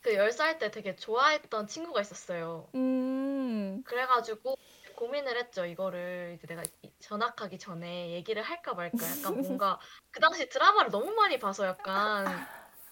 그 0.00 0.10
10살 0.14 0.58
때 0.58 0.70
되게 0.70 0.96
좋아했던 0.96 1.66
친구가 1.66 2.00
있었어요. 2.00 2.68
음. 2.74 3.82
그래가지고 3.84 4.56
고민을 4.94 5.36
했죠. 5.36 5.66
이거를 5.66 6.34
이제 6.38 6.46
내가 6.46 6.62
이- 6.82 6.90
전학하기 7.00 7.58
전에 7.58 8.12
얘기를 8.12 8.42
할까 8.42 8.72
말까. 8.72 8.96
약간 9.18 9.42
뭔가 9.42 9.78
그 10.10 10.20
당시 10.20 10.48
드라마를 10.48 10.90
너무 10.90 11.12
많이 11.12 11.38
봐서 11.38 11.66
약간 11.66 12.24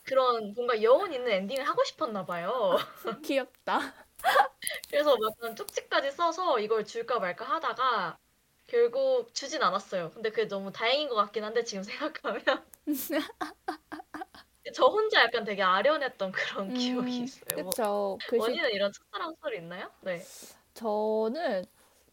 그런 0.04 0.52
뭔가 0.54 0.82
여운 0.82 1.12
있는 1.12 1.30
엔딩을 1.30 1.66
하고 1.66 1.82
싶었나 1.84 2.24
봐요. 2.24 2.76
귀엽다. 3.24 3.80
그래서 4.90 5.16
막 5.16 5.32
약간 5.32 5.56
쪽지까지 5.56 6.12
써서 6.12 6.58
이걸 6.58 6.84
줄까 6.84 7.18
말까 7.18 7.44
하다가 7.44 8.18
결국 8.66 9.34
주진 9.34 9.62
않았어요. 9.62 10.10
근데 10.10 10.30
그게 10.30 10.48
너무 10.48 10.72
다행인 10.72 11.08
것 11.08 11.14
같긴 11.16 11.44
한데 11.44 11.64
지금 11.64 11.82
생각하면 11.84 12.44
저 14.74 14.86
혼자 14.86 15.22
약간 15.22 15.44
되게 15.44 15.62
아련했던 15.62 16.32
그런 16.32 16.70
음, 16.70 16.74
기억이 16.74 17.18
있어요. 17.18 17.62
뭐, 17.62 17.70
그쵸. 17.70 18.18
그 18.26 18.36
시, 18.36 18.40
원희는 18.40 18.70
이런 18.72 18.92
첫사랑 18.92 19.34
소리 19.40 19.58
있나요? 19.58 19.90
네. 20.00 20.22
저는 20.74 21.64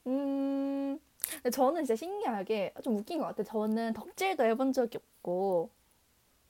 음. 0.08 1.00
근데 1.32 1.50
저는 1.50 1.86
진짜 1.86 1.96
신기하게 1.96 2.74
좀 2.84 2.98
웃긴 2.98 3.20
것 3.20 3.26
같아요. 3.26 3.46
저는 3.46 3.94
덕질도 3.94 4.44
해본 4.44 4.74
적이 4.74 4.98
없고 4.98 5.70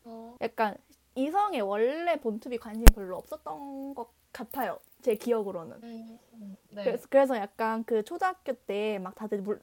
어, 0.06 0.36
약간 0.42 0.76
이성에 1.24 1.60
원래 1.62 2.20
본투비 2.20 2.58
관심이 2.58 2.86
별로 2.94 3.18
없었던 3.18 3.94
것 3.96 4.10
같아요. 4.32 4.80
제 5.01 5.16
기억으로는. 5.16 5.78
음, 5.84 6.20
음, 6.34 6.58
네. 6.70 6.84
그래서, 6.84 7.08
그래서 7.10 7.38
약간 7.38 7.84
그 7.86 8.04
초등학교 8.04 8.54
때 8.54 9.00
막 9.00 9.16
다들 9.16 9.42
물, 9.42 9.60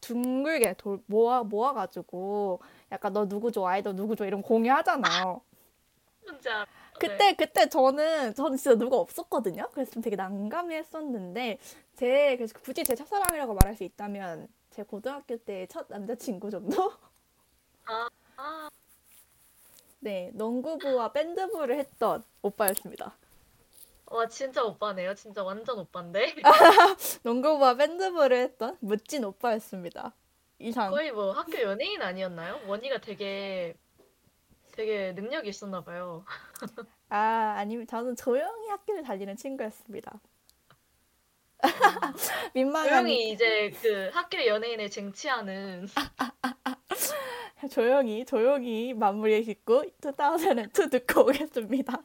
둥글게 0.00 0.74
돌, 0.74 1.00
모아, 1.06 1.42
모아가지고 1.42 2.60
약간 2.92 3.12
너 3.12 3.26
누구 3.28 3.50
좋아해? 3.52 3.82
너 3.82 3.92
누구 3.92 4.16
좋아해? 4.16 4.28
이런 4.28 4.42
거 4.42 4.48
공유하잖아요. 4.48 5.40
뭔지 6.24 6.48
알아. 6.48 6.66
그때, 6.98 7.34
그때 7.34 7.68
저는, 7.68 8.34
저는 8.34 8.56
진짜 8.56 8.76
누가 8.76 8.96
없었거든요. 8.98 9.68
그래서 9.72 9.90
좀 9.92 10.02
되게 10.02 10.14
난감해 10.14 10.76
했었는데, 10.76 11.58
제, 11.96 12.36
그래서 12.36 12.54
굳이 12.62 12.84
제 12.84 12.94
첫사랑이라고 12.94 13.54
말할 13.54 13.76
수 13.76 13.82
있다면, 13.84 14.48
제 14.70 14.82
고등학교 14.84 15.36
때 15.38 15.66
첫 15.68 15.86
남자친구 15.88 16.50
정도? 16.50 16.92
아, 18.36 18.68
네, 20.04 20.32
농구부와 20.34 21.12
밴드부를 21.12 21.78
했던 21.78 22.24
오빠였습니다. 22.42 23.16
와 24.06 24.26
진짜 24.26 24.64
오빠네요. 24.64 25.14
진짜 25.14 25.44
완전 25.44 25.78
오빠인데. 25.78 26.34
농구부와 27.22 27.76
밴드부를 27.76 28.36
했던 28.36 28.76
멋진 28.80 29.22
오빠였습니다. 29.22 30.12
이상. 30.58 30.90
거의 30.90 31.12
뭐 31.12 31.30
학교 31.30 31.60
연예인 31.62 32.02
아니었나요? 32.02 32.60
원희가 32.66 33.00
되게 33.00 33.76
되게 34.72 35.12
능력이 35.12 35.48
있었나 35.48 35.84
봐요. 35.84 36.24
아, 37.08 37.54
아니면 37.58 37.86
저는 37.86 38.16
조용히 38.16 38.68
학교를 38.70 39.04
다니는 39.04 39.36
친구였습니다. 39.36 40.20
민망한 42.54 42.88
조용히 42.88 43.30
이제 43.30 43.70
그 43.80 44.10
학교 44.12 44.44
연예인을 44.44 44.90
쟁취하는 44.90 45.86
조용히 47.70 48.24
조용히 48.24 48.92
마무리해 48.94 49.42
짓고 49.42 49.84
2002 50.04 50.90
듣고 50.90 51.22
오겠습니다. 51.22 52.02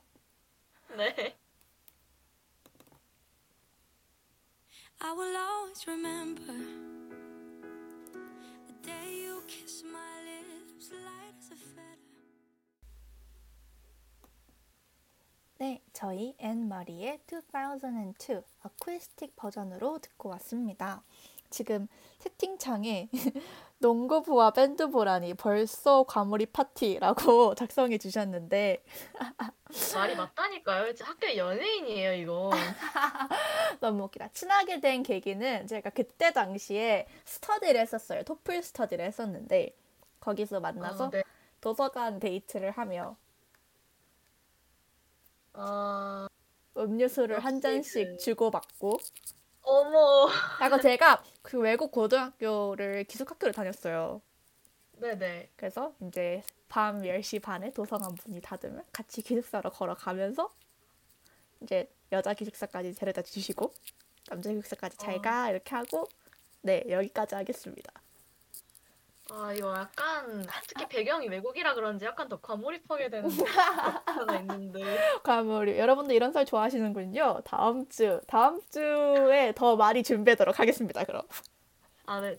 네. 0.98 1.36
저희 15.98 16.36
앤마리의 16.38 17.22
2002 17.26 18.44
어쿠스틱 18.62 19.36
버전으로 19.36 19.98
듣고 19.98 20.30
왔습니다. 20.30 21.02
지금 21.50 21.88
채팅창에 22.20 23.10
농구부와 23.80 24.52
밴드부라니 24.52 25.34
벌써 25.34 26.04
과몰입 26.04 26.54
파티라고 26.54 27.56
작성해 27.58 27.98
주셨는데 27.98 28.84
말이 29.96 30.16
맞다니까요. 30.16 30.94
학교 31.02 31.36
연예인이에요, 31.36 32.14
이거. 32.14 32.52
너무 33.82 34.04
웃기다. 34.04 34.28
친하게 34.34 34.80
된 34.80 35.02
계기는 35.02 35.66
제가 35.66 35.90
그때 35.90 36.32
당시에 36.32 37.08
스터디를 37.26 37.82
했었어요. 37.82 38.22
토플 38.22 38.62
스터디를 38.62 39.04
했었는데 39.04 39.76
거기서 40.20 40.60
만나서 40.60 41.08
아, 41.08 41.10
네. 41.10 41.24
도서관 41.60 42.20
데이트를 42.20 42.70
하며 42.70 43.18
아, 45.60 46.28
음료수를 46.78 47.40
한 47.44 47.60
잔씩 47.60 48.08
그- 48.12 48.18
주고받고 48.18 49.00
어머. 49.64 50.30
약간 50.62 50.80
제가 50.82 51.24
그 51.42 51.60
외국 51.60 51.92
고등학교를 51.92 53.04
기숙학교를 53.06 53.54
다녔어요. 53.54 54.22
네네. 54.94 55.50
그래서 55.56 55.94
이제 56.02 56.44
밤 56.70 57.02
10시 57.02 57.40
반에 57.40 57.72
도서관 57.72 58.16
문이 58.26 58.42
닫으면 58.42 58.84
같이 58.92 59.22
기숙사로 59.22 59.70
걸어가면서 59.72 60.54
이제 61.62 61.90
여자 62.12 62.34
기숙사까지 62.34 62.94
데려다 62.94 63.22
주시고 63.22 63.74
남자 64.30 64.50
기숙사까지 64.52 64.98
잘 64.98 65.16
어. 65.16 65.22
가 65.22 65.50
이렇게 65.50 65.76
하고 65.76 66.08
네 66.62 66.84
여기까지 66.88 67.36
하겠습니다. 67.36 67.92
아, 69.30 69.52
이거 69.54 69.74
약간, 69.76 70.46
특히 70.68 70.88
배경이 70.88 71.28
외국이라 71.28 71.74
그런지 71.74 72.06
약간 72.06 72.30
더 72.30 72.40
과몰입하게 72.40 73.10
되는 73.10 73.28
게 73.30 73.44
하나 74.06 74.38
있는데. 74.40 74.98
과몰입 75.24 75.78
여러분들 75.78 76.16
이런 76.16 76.32
썰 76.32 76.46
좋아하시는군요. 76.46 77.42
다음 77.44 77.88
주 77.90 78.22
다음 78.28 78.62
주에 78.70 79.52
더 79.56 79.76
많이 79.76 80.02
준비하도록 80.04 80.58
하겠습니다. 80.60 81.04
그럼 81.04 81.24
아, 82.06 82.22
네. 82.22 82.38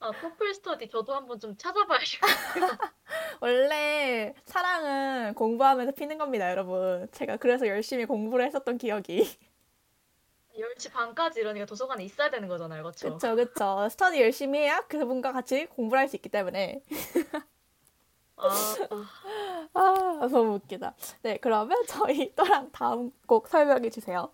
아, 0.00 0.12
토플 0.12 0.54
스터디 0.54 0.88
저도 0.90 1.12
한번 1.12 1.40
좀 1.40 1.56
찾아봐야겠어요. 1.56 2.20
원래 3.40 4.32
사랑은 4.44 5.34
공부하면서 5.34 5.92
피는 5.92 6.18
겁니다, 6.18 6.48
여러분. 6.50 7.08
제가 7.10 7.36
그래서 7.38 7.66
열심히 7.66 8.04
공부를 8.04 8.44
했었던 8.46 8.78
기억이 8.78 9.28
10시 10.58 10.92
반까지 10.92 11.40
이러니까 11.40 11.66
도서관에 11.66 12.04
있어야 12.04 12.30
되는 12.30 12.48
거잖아요, 12.48 12.82
그쵸? 12.84 13.14
그쵸 13.14 13.36
그쵸 13.36 13.88
스터디 13.90 14.20
열심히 14.20 14.58
해야 14.60 14.80
그분과 14.82 15.32
같이 15.32 15.66
공부를 15.66 16.00
할 16.00 16.08
수 16.08 16.16
있기 16.16 16.28
때문에 16.30 16.82
아, 18.36 18.48
아, 19.74 20.18
아 20.22 20.28
너무 20.30 20.54
웃기다. 20.54 20.94
네 21.22 21.38
그러면 21.38 21.76
저희 21.88 22.34
또랑 22.34 22.70
다음 22.72 23.10
곡 23.26 23.48
설명해 23.48 23.90
주세요. 23.90 24.32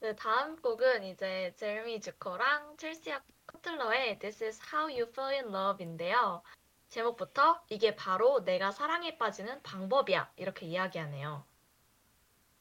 네, 0.00 0.14
다음 0.16 0.56
곡은 0.60 1.04
이제 1.04 1.52
제르미 1.56 2.00
주커랑 2.00 2.76
첼시아 2.78 3.20
커틀러의 3.46 4.18
This 4.18 4.44
is 4.44 4.60
how 4.72 4.86
you 4.88 5.02
fall 5.10 5.34
in 5.34 5.54
love인데요. 5.54 6.42
제목부터 6.88 7.62
이게 7.68 7.94
바로 7.96 8.42
내가 8.44 8.70
사랑에 8.72 9.16
빠지는 9.18 9.62
방법이야. 9.62 10.32
이렇게 10.36 10.66
이야기하네요. 10.66 11.44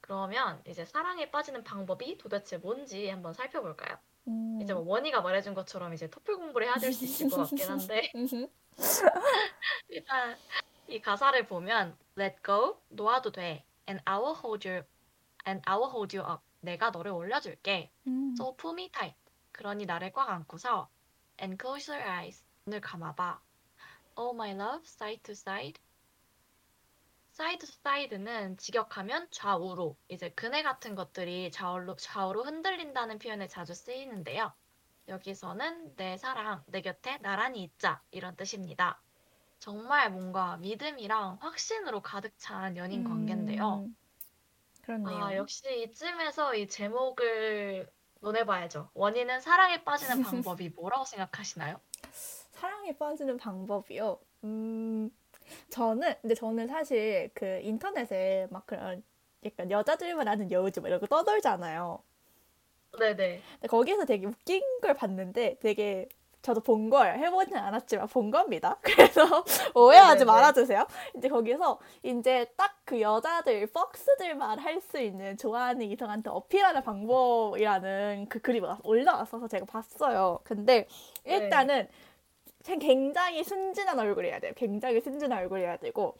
그러면 0.09 0.59
이제 0.65 0.85
사랑에 0.85 1.29
빠지는 1.29 1.63
방법이 1.63 2.17
도대체 2.17 2.57
뭔지 2.57 3.07
한번 3.09 3.31
살펴볼까요? 3.31 3.95
음. 4.27 4.59
이제 4.59 4.73
뭐 4.73 4.81
원희가 4.81 5.21
말해준 5.21 5.53
것처럼 5.53 5.93
이제 5.93 6.09
토플 6.09 6.35
공부를 6.35 6.65
해야 6.65 6.73
될 6.77 6.91
수 6.91 7.05
있을 7.05 7.29
것 7.29 7.37
같긴 7.47 7.69
한데. 7.69 8.11
일단 9.89 10.35
이 10.87 10.99
가사를 10.99 11.45
보면 11.45 11.95
Let 12.17 12.37
go, 12.43 12.81
놓아도 12.89 13.31
돼. 13.31 13.63
And 13.87 14.01
I 14.05 14.17
will 14.17 14.35
hold 14.35 14.67
you, 14.67 14.81
and 15.47 15.61
I 15.69 15.75
will 15.77 15.91
hold 15.91 16.17
you 16.17 16.27
up. 16.27 16.41
내가 16.61 16.89
너를 16.89 17.11
올려줄게. 17.11 17.91
음. 18.07 18.33
So 18.35 18.55
pull 18.57 18.73
me 18.73 18.89
tight. 18.91 19.15
그러니 19.51 19.85
나를 19.85 20.11
꽉 20.11 20.27
안고서 20.31 20.89
And 21.39 21.55
close 21.61 21.93
your 21.93 22.03
eyes. 22.03 22.43
눈을 22.65 22.81
감아봐. 22.81 23.39
Oh 24.17 24.33
my 24.35 24.53
love, 24.53 24.81
side 24.87 25.21
to 25.21 25.33
side. 25.33 25.79
To 27.39 27.67
side는 27.67 28.57
직역하면 28.57 29.27
좌우로. 29.31 29.97
이제 30.09 30.29
그네 30.31 30.61
같은 30.63 30.95
것들이 30.95 31.51
좌우로, 31.51 31.95
좌우로 31.95 32.43
흔들린다는 32.43 33.19
표현에 33.19 33.47
자주 33.47 33.73
쓰이는데요. 33.73 34.51
여기서는 35.07 35.95
내 35.95 36.17
사랑, 36.17 36.63
내 36.67 36.81
곁에 36.81 37.17
나란히 37.21 37.63
있자. 37.63 38.01
이런 38.11 38.35
뜻입니다. 38.35 39.01
정말 39.59 40.11
뭔가 40.11 40.57
믿음이랑 40.57 41.37
확신으로 41.41 42.01
가득 42.01 42.33
찬 42.37 42.77
연인 42.77 43.03
관계인데요. 43.03 43.85
음. 43.85 43.95
그렇네요. 44.83 45.25
아, 45.25 45.35
역시 45.35 45.63
이쯤에서 45.83 46.55
이 46.55 46.67
제목을 46.67 47.89
논해봐야죠. 48.21 48.89
원인은 48.93 49.41
사랑에 49.41 49.83
빠지는 49.83 50.23
방법이 50.57 50.69
뭐라고 50.69 51.05
생각하시나요? 51.05 51.79
사랑에 52.51 52.97
빠지는 52.97 53.37
방법이요. 53.37 54.19
음, 54.45 55.09
저는, 55.69 56.13
근데 56.21 56.35
저는 56.35 56.67
사실 56.67 57.29
그 57.33 57.59
인터넷에 57.63 58.47
막 58.51 58.65
그런 58.65 59.03
약간 59.45 59.71
여자들만 59.71 60.27
아는 60.27 60.51
여우지 60.51 60.79
뭐 60.81 60.89
이런 60.89 60.99
거 60.99 61.07
떠돌잖아요. 61.07 62.01
네네. 62.99 63.41
근데 63.53 63.67
거기서 63.67 64.05
되게 64.05 64.25
웃긴 64.25 64.61
걸 64.81 64.93
봤는데 64.95 65.57
되게 65.61 66.09
저도 66.41 66.61
본 66.61 66.89
거예요. 66.89 67.15
해보진 67.15 67.55
않았지만 67.57 68.07
본 68.07 68.31
겁니다. 68.31 68.77
그래서 68.81 69.43
오해하지 69.75 70.25
네네네. 70.25 70.25
말아주세요. 70.25 70.87
이제 71.17 71.27
거기서 71.29 71.79
이제 72.03 72.45
딱 72.57 72.79
그 72.89 72.99
여자들, 73.01 73.67
퍽스들만 73.67 74.57
할 74.57 74.81
수 74.81 74.97
있는 74.99 75.37
좋아하는 75.37 75.85
이성한테 75.91 76.31
어필하는 76.31 76.81
방법이라는 76.81 78.25
그 78.29 78.39
글이 78.39 78.61
막 78.61 78.79
올라왔어서 78.83 79.47
제가 79.47 79.65
봤어요. 79.65 80.39
근데 80.43 80.87
네. 81.23 81.35
일단은 81.35 81.87
굉장히 82.79 83.43
순진한 83.43 83.99
얼굴이어야 83.99 84.39
돼요. 84.39 84.53
굉장히 84.55 85.01
순진한 85.01 85.39
얼굴이어야 85.39 85.77
되고 85.77 86.15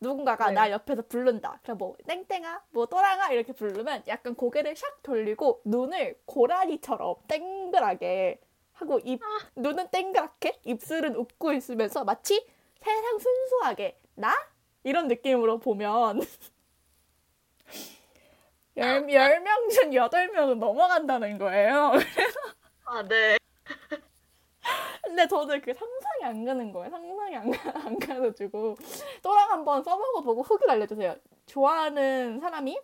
누군가가 0.00 0.48
네. 0.48 0.54
날 0.54 0.70
옆에서 0.70 1.02
부른다. 1.02 1.58
그럼 1.62 1.78
뭐 1.78 1.96
땡땡아, 2.06 2.62
뭐 2.70 2.86
또랑아 2.86 3.32
이렇게 3.32 3.52
부르면 3.52 4.04
약간 4.06 4.34
고개를 4.34 4.74
샥 4.74 5.02
돌리고 5.02 5.62
눈을 5.64 6.20
고라니처럼 6.24 7.16
땡글하게 7.26 8.40
하고 8.74 9.00
입 9.04 9.20
눈은 9.56 9.88
땡그랗게 9.90 10.60
입술은 10.64 11.16
웃고 11.16 11.52
있으면서 11.52 12.04
마치 12.04 12.46
세상 12.80 13.18
순수하게 13.18 13.98
나 14.14 14.32
이런 14.84 15.08
느낌으로 15.08 15.58
보면 15.58 16.20
열, 18.76 19.10
열명중 19.10 19.94
여덟 19.94 20.28
명은 20.28 20.60
넘어간다는 20.60 21.38
거예요. 21.38 21.94
아, 22.84 23.02
네. 23.02 23.36
근데 25.08 25.26
저는 25.26 25.62
그 25.62 25.72
상상이 25.72 26.24
안 26.24 26.44
가는 26.44 26.70
거예요. 26.70 26.90
상상이 26.90 27.34
안, 27.34 27.50
가, 27.50 27.72
안 27.86 27.98
가가지고 27.98 28.76
또랑 29.22 29.50
한번 29.50 29.82
써먹어보고 29.82 30.42
후기를 30.42 30.70
알려주세요. 30.72 31.16
좋아하는 31.46 32.38
사람이 32.40 32.78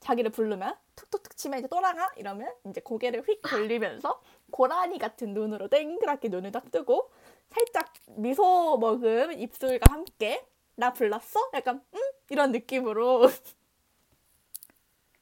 자기를 0.00 0.30
부르면 0.30 0.76
툭툭툭 0.96 1.34
치면 1.34 1.60
이제 1.60 1.68
또랑아 1.68 2.10
이러면 2.16 2.52
이제 2.66 2.82
고개를 2.82 3.22
휙 3.22 3.40
돌리면서 3.40 4.20
고라니 4.50 4.98
같은 4.98 5.32
눈으로 5.32 5.68
땡그랗게 5.68 6.28
눈을 6.28 6.52
딱 6.52 6.70
뜨고 6.70 7.10
살짝 7.48 7.90
미소 8.08 8.76
머금 8.76 9.32
입술과 9.32 9.90
함께 9.90 10.46
나 10.74 10.92
불렀어? 10.92 11.40
약간 11.54 11.82
응? 11.94 12.00
이런 12.28 12.52
느낌으로 12.52 13.28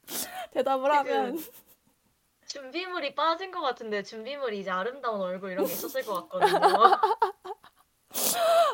대답을 0.51 0.93
하면 0.93 1.37
준비물이 2.47 3.13
빠진 3.15 3.51
것 3.51 3.61
같은데 3.61 4.03
준비물이 4.03 4.59
이제 4.59 4.71
아름다운 4.71 5.21
얼굴 5.21 5.51
이런 5.51 5.65
게 5.65 5.71
있었을 5.73 6.03
것 6.05 6.29
같거든요. 6.29 6.59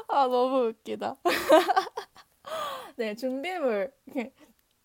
아 0.08 0.28
너무 0.28 0.68
웃기다. 0.68 1.18
네 2.98 3.16
준비물 3.16 3.92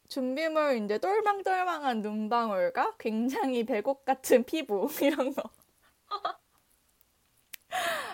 준비물 0.09 0.83
이제 0.85 0.99
똘망똘망한 0.99 2.01
눈방울과 2.01 2.97
굉장히 2.99 3.65
배곡 3.65 4.05
같은 4.05 4.45
피부 4.45 4.89
이런 5.03 5.35
거. 5.35 5.43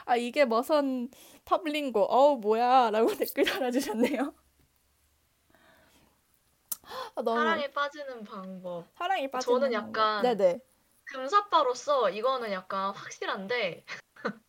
아 0.05 0.17
이게 0.17 0.45
머선 0.45 1.09
팝링고 1.45 2.05
어우 2.05 2.39
뭐야라고 2.39 3.15
댓글 3.15 3.45
달아주셨네요. 3.45 4.35
아, 7.15 7.23
너무 7.23 7.39
사랑에 7.39 7.71
빠지는 7.73 8.25
방법. 8.25 8.87
사랑이 8.97 9.31
빠지는 9.31 9.61
저는 9.61 9.73
방법. 9.73 10.01
약간 10.01 10.23
네네 10.23 10.61
금사빠로서 11.05 12.11
이거는 12.11 12.53
약간 12.53 12.95
확실한데 12.95 13.85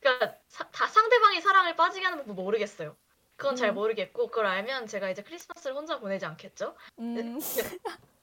그러니까 0.00 0.38
사- 0.48 0.70
다 0.70 0.86
상대방이 0.86 1.40
사랑을 1.40 1.76
빠지게 1.76 2.04
하는 2.04 2.18
방법 2.18 2.42
모르겠어요. 2.42 2.96
그건 3.36 3.54
잘 3.54 3.70
음. 3.70 3.74
모르겠고 3.74 4.28
그걸 4.28 4.46
알면 4.46 4.86
제가 4.86 5.10
이제 5.10 5.22
크리스마스를 5.22 5.76
혼자 5.76 6.00
보내지 6.00 6.26
않겠죠? 6.26 6.76
음, 6.98 7.38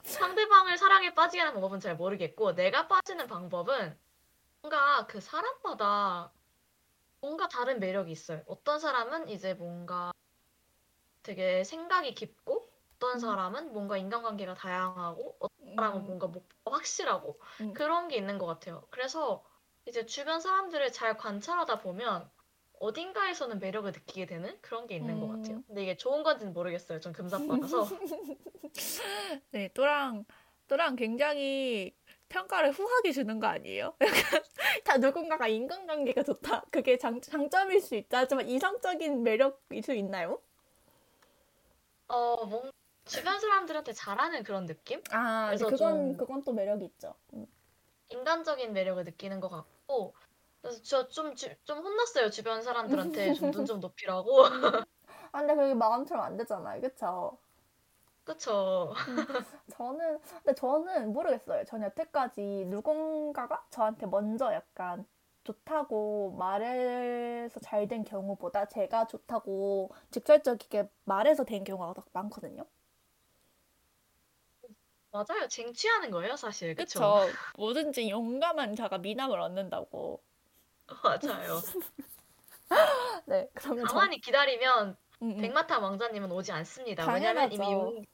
상대방을 0.04 0.78
사랑에 0.78 1.14
빠지게 1.14 1.40
하는 1.42 1.54
방법은 1.54 1.80
잘 1.80 1.96
모르겠고 1.96 2.54
내가 2.54 2.88
빠지는 2.88 3.28
방법은 3.28 3.98
뭔가 4.62 5.06
그 5.08 5.22
사람마다 5.22 6.34
뭔가 7.22 7.48
다른 7.48 7.80
매력이 7.80 8.12
있어요. 8.12 8.44
어떤 8.48 8.80
사람은 8.80 9.30
이제 9.30 9.54
뭔가 9.54 10.12
되게 11.24 11.64
생각이 11.64 12.14
깊고 12.14 12.65
어떤 13.06 13.16
음. 13.16 13.20
사람은 13.20 13.74
뭔가 13.74 13.98
인간관계가 13.98 14.56
다양하고 14.56 15.38
어떤 15.40 15.76
사람은 15.76 16.02
음, 16.02 16.06
뭔가 16.06 16.28
목표가 16.28 16.78
확실하고 16.78 17.40
음. 17.62 17.74
그런 17.74 18.08
게 18.08 18.18
있는 18.18 18.38
것 18.40 18.48
같아요. 18.48 18.84
그래서 18.90 19.44
이제 19.86 20.06
주변 20.06 20.42
사람들을 20.42 20.92
잘 20.92 21.16
관찰하다 21.18 21.80
보면 21.80 22.28
어딘가에서는 22.80 23.60
매력을 23.60 23.92
느끼게 23.92 24.26
되는 24.26 24.58
그런 24.62 24.88
게 24.88 24.96
있는 24.96 25.20
것 25.20 25.28
같아요. 25.28 25.58
음. 25.58 25.64
근데 25.68 25.84
이게 25.84 25.98
좋은 25.98 26.24
건지는 26.24 26.54
모르겠어요. 26.54 27.00
전 27.00 27.14
금사빠라서. 27.14 27.88
네, 29.52 29.70
또랑 29.74 30.26
또랑 30.68 30.96
굉장히 30.96 31.96
평가를 32.28 32.72
후하게 32.72 33.12
주는 33.12 33.40
거 33.40 33.48
아니에요? 33.48 33.96
약간 34.02 34.44
다 34.84 34.98
누군가가 34.98 35.48
인간관계가 35.48 36.24
좋다. 36.24 36.66
그게 36.72 36.98
장, 36.98 37.22
장점일 37.22 37.80
수 37.80 37.96
있다. 37.96 38.20
하지만 38.20 38.50
이성적인 38.50 39.22
매력이 39.24 39.82
수 39.84 39.94
있나요? 39.94 40.42
어, 42.08 42.46
뭔 42.46 42.72
주변 43.06 43.40
사람들한테 43.40 43.94
잘하는 43.94 44.44
그런 44.44 44.66
느낌? 44.66 45.02
아, 45.12 45.48
그래서 45.48 45.66
그건 45.68 45.78
좀- 45.78 46.18
그건 46.18 46.44
또 46.44 46.54
매력이 46.54 46.86
있죠. 46.86 47.14
음. 47.34 47.46
인간적인 48.10 48.74
매력을 48.74 49.04
느끼는 49.04 49.40
것 49.40 49.50
같고 49.50 50.14
그래서 50.62 50.82
저 50.84 51.08
좀 51.10 51.36
좀 51.36 51.80
혼났어요 51.80 52.30
주변 52.32 52.62
사람들한테 52.64 53.34
좀 53.36 53.52
눈 53.52 53.66
좀 53.66 53.80
높이라고 53.80 54.44
아, 55.32 55.40
근데 55.40 55.56
그게 55.56 55.74
마음처럼 55.74 56.24
안 56.26 56.38
되잖아요. 56.38 56.82
그쵸? 56.82 57.38
그쵸 58.24 58.94
저는, 59.72 60.20
근데 60.44 60.54
저는 60.56 61.14
모르겠어요. 61.14 61.64
전 61.66 61.84
여태까지 61.84 62.66
누군가가 62.70 63.66
저한테 63.70 64.08
먼저 64.08 64.52
약간 64.54 65.06
좋다고 65.44 66.36
말해서 66.40 67.60
잘 67.60 67.88
된 67.88 68.04
경우보다 68.04 68.66
제가 68.66 69.06
좋다고 69.08 69.92
직설적이게 70.12 70.90
말해서 71.06 71.44
된 71.44 71.64
경우가 71.64 71.94
더 71.94 72.04
많거든요. 72.14 72.66
맞아요 75.16 75.48
쟁취하는 75.48 76.12
거예요 76.12 76.36
사실 76.36 76.76
그쵸 76.76 77.00
그쵸. 77.00 77.38
뭐든지 77.58 78.10
용감한 78.10 78.76
자가 78.76 78.98
미남을 78.98 79.40
얻는다고. 79.40 80.22
맞아요 81.04 81.62
네, 83.26 83.48
그러면 83.54 83.86
저, 83.88 83.94
가만히 83.94 84.20
기다리면 84.20 84.98
음, 85.22 85.32
음. 85.32 85.42
백마탄 85.42 85.82
왕자님은 85.82 86.32
오지 86.32 86.52
않습니다 86.52 87.12
왜냐면 87.12 87.52
이미 87.52 87.64
당연하죠. 87.64 87.96
용, 87.98 88.06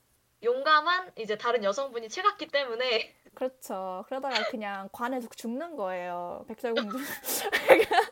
용감한 0.44 1.12
이제 1.18 1.38
다른 1.38 1.64
여성분이 1.64 2.10
채갔기 2.10 2.48
때문에 2.48 3.16
그렇죠. 3.34 4.04
그러다가 4.08 4.44
그냥 4.50 4.90
관에서 4.92 5.28
죽는 5.36 5.76
거예요. 5.76 6.46
백설공주. 6.48 6.98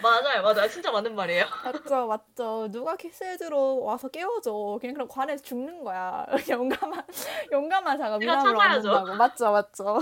맞아요 0.00 0.42
맞아요 0.42 0.68
진짜 0.68 0.90
맞는 0.90 1.14
말이에요 1.14 1.44
맞죠, 1.64 2.06
맞죠. 2.06 2.68
누가 2.70 2.96
키스해주러 2.96 3.56
와서 3.58 4.08
깨워줘. 4.08 4.78
그냥 4.80 4.94
그럼 4.94 5.08
관에서 5.08 5.42
죽는 5.44 5.84
거야. 5.84 6.26
용감한, 6.50 7.04
용감한 7.52 7.98
자가 7.98 8.18
찾아야죠. 8.18 8.90
얻는다고. 8.90 9.16
맞죠, 9.16 9.52
맞죠. 9.52 9.98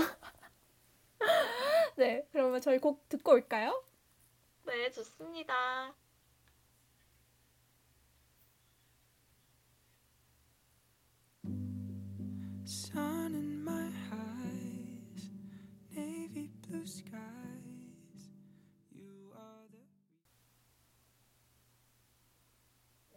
네, 1.97 2.25
그러면 2.31 2.61
저희 2.61 2.79
곡 2.79 3.07
듣고 3.09 3.33
올까요? 3.33 3.83
네 4.65 4.89
좋습니다 4.91 5.93
Sun 12.65 13.33
in 13.35 13.63
my 13.63 13.89
eyes, 14.13 15.29
navy 15.95 16.49
blue 16.67 16.85
skies. 16.85 17.40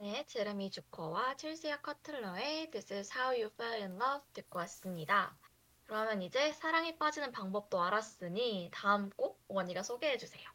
네 0.04 0.22
제레미 0.26 0.70
주커와 0.70 1.34
첼시아 1.38 1.80
커틀러의 1.80 2.70
This 2.70 2.92
is 2.92 3.10
how 3.18 3.28
you 3.32 3.46
fell 3.46 3.80
in 3.80 3.92
love 3.92 4.20
듣고 4.34 4.58
왔습니다 4.58 5.34
그러면 5.86 6.20
이제 6.20 6.52
사랑에 6.52 6.98
빠지는 6.98 7.32
방법도 7.32 7.80
알았으니 7.80 8.68
다음 8.70 9.08
곡 9.16 9.42
원희가 9.48 9.82
소개해 9.82 10.18
주세요 10.18 10.46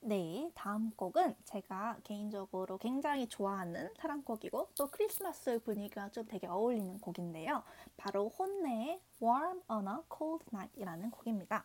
네, 0.00 0.50
다음 0.56 0.90
곡은 0.90 1.36
제가 1.44 2.00
개인적으로 2.02 2.78
굉장히 2.78 3.28
좋아하는 3.28 3.94
사랑곡이고 3.96 4.70
또 4.76 4.90
크리스마스 4.90 5.60
분위기가 5.60 6.08
좀 6.10 6.26
되게 6.26 6.46
어울리는 6.46 7.00
곡인데요. 7.00 7.64
바로 7.96 8.28
혼내의 8.28 9.00
Warm 9.20 9.62
on 9.68 9.88
a 9.88 10.02
Cold 10.16 10.44
Night이라는 10.52 11.10
곡입니다. 11.10 11.64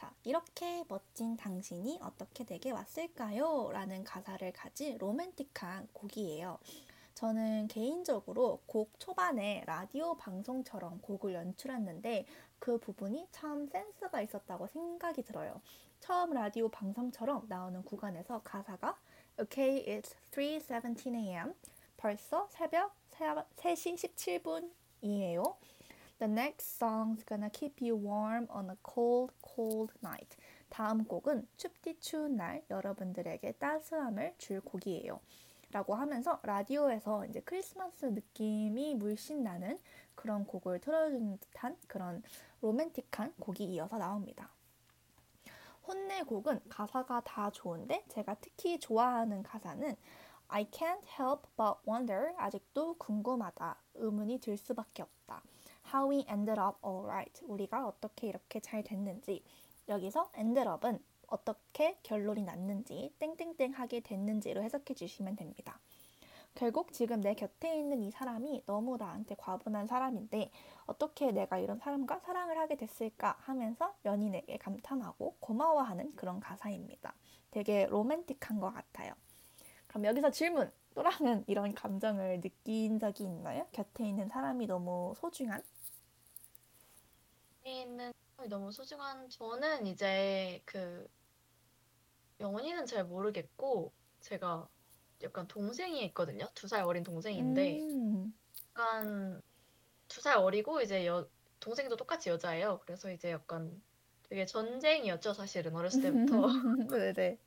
자, 0.00 0.10
이렇게 0.24 0.82
멋진 0.88 1.36
당신이 1.36 1.98
어떻게 2.00 2.46
내게 2.46 2.70
왔을까요? 2.70 3.68
라는 3.70 4.02
가사를 4.02 4.50
가진 4.54 4.96
로맨틱한 4.96 5.88
곡이에요. 5.92 6.58
저는 7.12 7.68
개인적으로 7.68 8.60
곡 8.64 8.98
초반에 8.98 9.62
라디오 9.66 10.14
방송처럼 10.14 11.02
곡을 11.02 11.34
연출했는데 11.34 12.24
그 12.58 12.78
부분이 12.78 13.28
참 13.30 13.66
센스가 13.66 14.22
있었다고 14.22 14.68
생각이 14.68 15.22
들어요. 15.22 15.60
처음 15.98 16.32
라디오 16.32 16.70
방송처럼 16.70 17.44
나오는 17.50 17.84
구간에서 17.84 18.40
가사가 18.42 18.96
Okay, 19.38 19.84
it's 19.84 20.14
3:17 20.30 21.14
a.m. 21.14 21.54
벌써 21.98 22.48
새벽 22.48 22.94
3시 23.10 24.72
17분이에요. 25.02 25.56
The 26.20 26.30
next 26.30 26.78
song's 26.78 27.24
gonna 27.24 27.50
keep 27.50 27.80
you 27.80 27.96
warm 27.96 28.46
on 28.50 28.70
a 28.70 28.76
cold, 28.82 29.32
cold 29.60 29.92
night. 30.02 30.36
다음 30.68 31.04
곡은 31.04 31.46
춥디 31.56 32.00
추운 32.00 32.36
날 32.36 32.64
여러분들에게 32.70 33.52
따스함을 33.52 34.34
줄 34.38 34.60
곡이에요. 34.60 35.20
라고 35.72 35.94
하면서 35.94 36.40
라디오에서 36.42 37.26
이제 37.26 37.40
크리스마스 37.40 38.06
느낌이 38.06 38.94
물씬 38.94 39.44
나는 39.44 39.78
그런 40.14 40.44
곡을 40.44 40.80
틀어주는 40.80 41.38
듯한 41.38 41.76
그런 41.86 42.22
로맨틱한 42.60 43.34
곡이 43.38 43.64
이어서 43.64 43.98
나옵니다. 43.98 44.50
혼내 45.86 46.22
곡은 46.22 46.60
가사가 46.68 47.20
다 47.20 47.50
좋은데 47.50 48.04
제가 48.08 48.36
특히 48.40 48.78
좋아하는 48.78 49.42
가사는 49.42 49.96
I 50.48 50.66
can't 50.70 51.04
help 51.18 51.48
but 51.56 51.78
wonder 51.86 52.34
아직도 52.36 52.94
궁금하다 52.98 53.76
의문이 53.94 54.40
들 54.40 54.56
수밖에 54.56 55.02
없다 55.02 55.19
How 55.92 56.10
we 56.10 56.24
ended 56.30 56.60
up 56.60 56.78
alright 56.84 57.44
우리가 57.44 57.86
어떻게 57.86 58.28
이렇게 58.28 58.60
잘 58.60 58.82
됐는지 58.84 59.42
여기서 59.88 60.30
ended 60.36 60.68
up은 60.68 61.02
어떻게 61.26 61.98
결론이 62.02 62.42
났는지 62.42 63.12
땡땡땡 63.18 63.72
하게 63.72 64.00
됐는지로 64.00 64.62
해석해 64.62 64.94
주시면 64.94 65.36
됩니다. 65.36 65.80
결국 66.54 66.92
지금 66.92 67.20
내 67.20 67.34
곁에 67.34 67.78
있는 67.78 68.02
이 68.02 68.10
사람이 68.10 68.64
너무 68.66 68.96
나한테 68.96 69.34
과분한 69.36 69.86
사람인데 69.86 70.50
어떻게 70.86 71.30
내가 71.30 71.58
이런 71.58 71.78
사람과 71.78 72.18
사랑을 72.20 72.58
하게 72.58 72.76
됐을까 72.76 73.36
하면서 73.40 73.94
연인에게 74.04 74.58
감탄하고 74.58 75.36
고마워하는 75.40 76.14
그런 76.16 76.40
가사입니다. 76.40 77.14
되게 77.50 77.86
로맨틱한 77.86 78.60
것 78.60 78.72
같아요. 78.72 79.14
그럼 79.86 80.04
여기서 80.04 80.30
질문. 80.30 80.70
또랑은 80.94 81.44
이런 81.46 81.72
감정을 81.72 82.40
느낀 82.40 82.98
적이 82.98 83.24
있나요? 83.24 83.66
곁에 83.70 84.08
있는 84.08 84.28
사람이 84.28 84.66
너무 84.66 85.14
소중한? 85.16 85.62
있는 87.64 88.12
사람이 88.36 88.48
너무 88.50 88.70
소중한 88.72 89.28
저는 89.30 89.86
이제 89.86 90.62
그 90.66 91.08
영원히는 92.40 92.86
잘 92.86 93.04
모르겠고 93.04 93.92
제가 94.20 94.68
약간 95.22 95.46
동생이 95.48 96.04
있거든요. 96.06 96.46
두 96.54 96.66
살 96.68 96.82
어린 96.84 97.02
동생인데 97.04 97.84
음, 97.84 98.32
약간 98.76 99.42
두 100.08 100.20
살 100.22 100.38
어리고 100.38 100.80
이제 100.82 101.06
여 101.06 101.28
동생도 101.60 101.96
똑같이 101.96 102.30
여자예요. 102.30 102.80
그래서 102.86 103.10
이제 103.12 103.30
약간 103.32 103.82
되게 104.24 104.46
전쟁이었죠, 104.46 105.34
사실은 105.34 105.76
어렸을 105.76 106.00
때부터. 106.00 106.48
네네. 106.90 107.38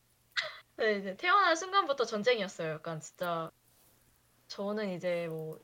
네, 0.77 0.97
이제 0.99 1.15
태어난 1.17 1.55
순간부터 1.55 2.05
전쟁이었어요. 2.05 2.73
약간 2.73 2.99
진짜 2.99 3.51
저는 4.47 4.91
이제 4.91 5.27
뭐 5.27 5.59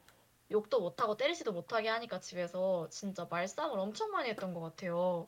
욕도 0.51 0.79
못하고 0.79 1.15
때리지도 1.17 1.51
못하게 1.51 1.89
하니까 1.89 2.19
집에서 2.19 2.87
진짜 2.89 3.25
말싸움을 3.29 3.79
엄청 3.79 4.11
많이 4.11 4.29
했던 4.29 4.53
것 4.53 4.61
같아요. 4.61 5.27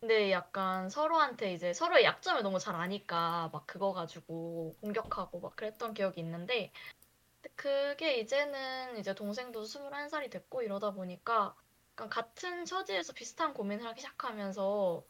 근데 0.00 0.32
약간 0.32 0.88
서로한테 0.88 1.52
이제 1.52 1.72
서로의 1.72 2.04
약점을 2.04 2.42
너무 2.42 2.58
잘 2.58 2.74
아니까 2.74 3.50
막 3.52 3.66
그거 3.66 3.92
가지고 3.92 4.74
공격하고 4.80 5.40
막 5.40 5.54
그랬던 5.54 5.94
기억이 5.94 6.20
있는데 6.20 6.72
그게 7.54 8.18
이제는 8.18 8.98
이제 8.98 9.14
동생도 9.14 9.62
21살이 9.62 10.28
됐고 10.30 10.62
이러다 10.62 10.90
보니까 10.92 11.54
약간 11.92 12.08
같은 12.08 12.64
처지에서 12.64 13.12
비슷한 13.12 13.54
고민을 13.54 13.86
하기 13.86 14.00
시작하면서 14.00 15.04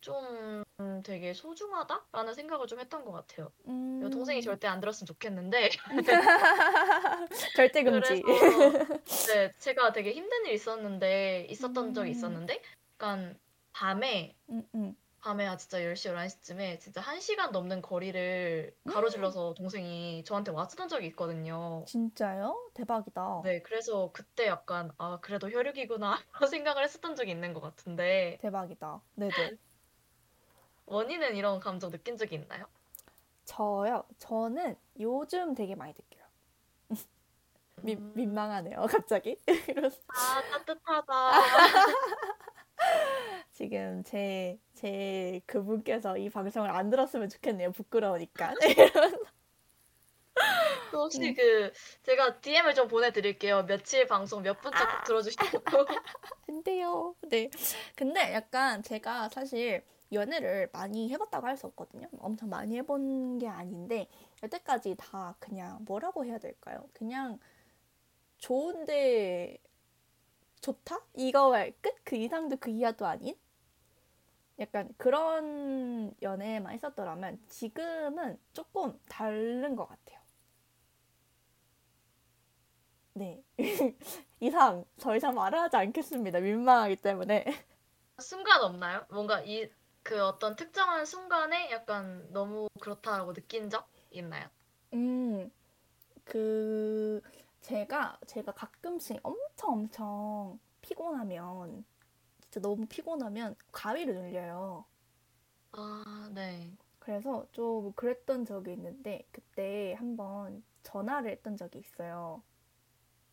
좀 0.00 0.64
되게 1.02 1.34
소중하다라는 1.34 2.34
생각을 2.34 2.66
좀 2.66 2.80
했던 2.80 3.04
것 3.04 3.12
같아요. 3.12 3.50
음, 3.66 4.08
동생이 4.10 4.42
절대 4.42 4.68
안 4.68 4.80
들었으면 4.80 5.06
좋겠는데 5.06 5.70
절대 7.56 7.82
금지. 7.82 8.22
그래서 8.22 8.86
네, 9.32 9.52
제가 9.58 9.92
되게 9.92 10.12
힘든 10.12 10.46
일이 10.46 10.54
있었는데 10.54 11.46
있었던 11.50 11.94
적이 11.94 12.10
음. 12.10 12.12
있었는데 12.12 12.62
약간 12.94 13.38
밤에 13.72 14.36
음, 14.50 14.62
음. 14.74 14.96
밤에 15.20 15.46
아 15.46 15.56
진짜 15.56 15.78
10시 15.78 16.14
11시쯤에 16.14 16.78
진짜 16.78 17.00
1시간 17.00 17.50
넘는 17.50 17.82
거리를 17.82 18.72
음. 18.86 18.92
가로질러서 18.92 19.54
동생이 19.54 20.22
저한테 20.24 20.52
왔었던 20.52 20.88
적이 20.88 21.08
있거든요. 21.08 21.84
진짜요? 21.86 22.70
대박이다. 22.74 23.42
네, 23.44 23.60
그래서 23.62 24.10
그때 24.12 24.46
약간 24.46 24.92
아 24.96 25.18
그래도 25.20 25.50
혈육이구나 25.50 26.18
생각을 26.54 26.84
했었던 26.84 27.16
적이 27.16 27.32
있는 27.32 27.52
것 27.52 27.60
같은데 27.60 28.38
대박이다. 28.40 29.00
네네. 29.16 29.58
원희는 30.88 31.36
이런 31.36 31.60
감정 31.60 31.90
느낀 31.90 32.16
적이 32.16 32.36
있나요? 32.36 32.66
저요. 33.44 34.04
저는 34.18 34.76
요즘 35.00 35.54
되게 35.54 35.74
많이 35.74 35.92
느껴요. 35.92 36.24
미, 37.82 37.94
음. 37.94 38.12
민망하네요. 38.14 38.86
갑자기. 38.90 39.38
이런 39.68 39.90
아 40.08 40.42
따뜻하다. 40.50 41.32
지금 43.52 44.02
제, 44.04 44.58
제 44.74 45.40
그분께서 45.46 46.16
이 46.18 46.30
방송을 46.30 46.70
안 46.70 46.90
들었으면 46.90 47.28
좋겠네요. 47.28 47.72
부끄러우니까. 47.72 48.54
또 50.92 51.02
혹시 51.02 51.28
음. 51.28 51.34
그 51.34 51.72
제가 52.04 52.40
DM을 52.40 52.74
좀 52.74 52.86
보내드릴게요. 52.86 53.64
며칠 53.66 54.06
방송 54.06 54.42
몇 54.42 54.60
분째 54.60 54.78
꼭 54.78 55.04
들어주시고. 55.04 55.62
안 56.48 56.62
돼요. 56.62 57.14
네. 57.22 57.50
근데 57.96 58.32
약간 58.32 58.82
제가 58.82 59.28
사실 59.28 59.84
연애를 60.12 60.70
많이 60.72 61.10
해봤다고 61.10 61.46
할 61.46 61.56
수 61.56 61.66
없거든요. 61.68 62.08
엄청 62.20 62.48
많이 62.50 62.76
해본 62.76 63.38
게 63.38 63.48
아닌데, 63.48 64.08
여태까지 64.42 64.96
다 64.98 65.34
그냥 65.40 65.84
뭐라고 65.84 66.24
해야 66.24 66.38
될까요? 66.38 66.88
그냥 66.92 67.38
좋은데 68.38 69.58
좋다? 70.60 71.00
이거의 71.14 71.74
끝? 71.80 71.94
그 72.04 72.16
이상도 72.16 72.56
그 72.58 72.70
이하도 72.70 73.06
아닌? 73.06 73.36
약간 74.58 74.92
그런 74.98 76.12
연애만 76.20 76.74
있었더라면 76.74 77.40
지금은 77.48 78.38
조금 78.52 78.98
다른 79.08 79.76
것 79.76 79.86
같아요. 79.88 80.18
네. 83.14 83.42
이상, 84.40 84.84
더 85.00 85.16
이상 85.16 85.34
말을 85.34 85.58
하지 85.58 85.76
않겠습니다. 85.76 86.40
민망하기 86.40 86.96
때문에. 86.96 87.44
순간 88.20 88.62
없나요? 88.62 89.06
뭔가 89.10 89.40
이 89.42 89.68
그 90.02 90.20
어떤 90.24 90.56
특정한 90.56 91.06
순간에 91.06 91.70
약간 91.70 92.32
너무 92.32 92.68
그렇다라고 92.80 93.32
느낀 93.32 93.70
적 93.70 93.88
있나요? 94.10 94.48
음, 94.94 95.50
그, 96.24 97.22
제가, 97.62 98.20
제가 98.26 98.52
가끔씩 98.54 99.20
엄청 99.24 99.72
엄청 99.74 100.60
피곤하면, 100.82 101.84
진짜 102.42 102.60
너무 102.60 102.86
피곤하면 102.88 103.56
가위를 103.72 104.14
눌려요. 104.16 104.86
아, 105.72 106.30
네. 106.34 106.76
그래서 107.00 107.44
좀 107.52 107.92
그랬던 107.94 108.44
적이 108.44 108.72
있는데, 108.74 109.26
그때 109.32 109.94
한번 109.98 110.62
전화를 110.84 111.30
했던 111.30 111.56
적이 111.56 111.80
있어요. 111.80 112.42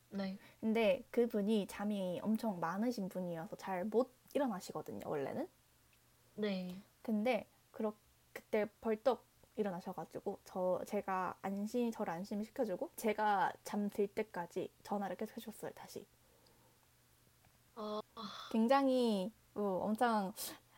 네. 0.10 0.40
근데 0.60 1.04
그분이 1.12 1.68
잠이 1.68 2.20
엄청 2.22 2.60
많으신 2.60 3.08
분이어서 3.10 3.56
잘 3.58 3.86
못 3.86 4.14
일어나시거든요, 4.34 5.08
원래는. 5.10 5.48
네. 6.36 6.76
근데 7.02 7.48
그렇 7.72 7.94
그때 8.34 8.68
벌떡 8.82 9.24
일어나셔가지고 9.56 10.40
저 10.44 10.82
제가 10.86 11.38
안심 11.42 11.90
저를 11.92 12.12
안심을 12.14 12.44
시켜주고 12.46 12.92
제가 12.98 13.54
잠들 13.64 14.08
때까지 14.08 14.70
전화를 14.84 15.16
계속 15.16 15.38
해줬어요 15.38 15.72
다시. 15.72 16.06
어, 17.76 18.00
굉장히 18.52 19.32
어, 19.54 19.62
엄청 19.84 20.34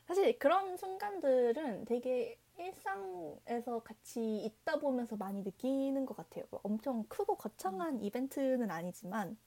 사실 0.06 0.38
그런 0.40 0.78
순간들은 0.78 1.86
되게 1.86 2.38
일상에서 2.58 3.80
같이 3.84 4.38
있다 4.38 4.80
보면서 4.80 5.16
많이 5.16 5.42
느끼는 5.42 6.06
것 6.06 6.16
같아요. 6.16 6.46
뭐 6.50 6.60
엄청 6.64 7.04
크고 7.08 7.36
거창한 7.36 8.02
이벤트는 8.02 8.72
아니지만 8.72 9.38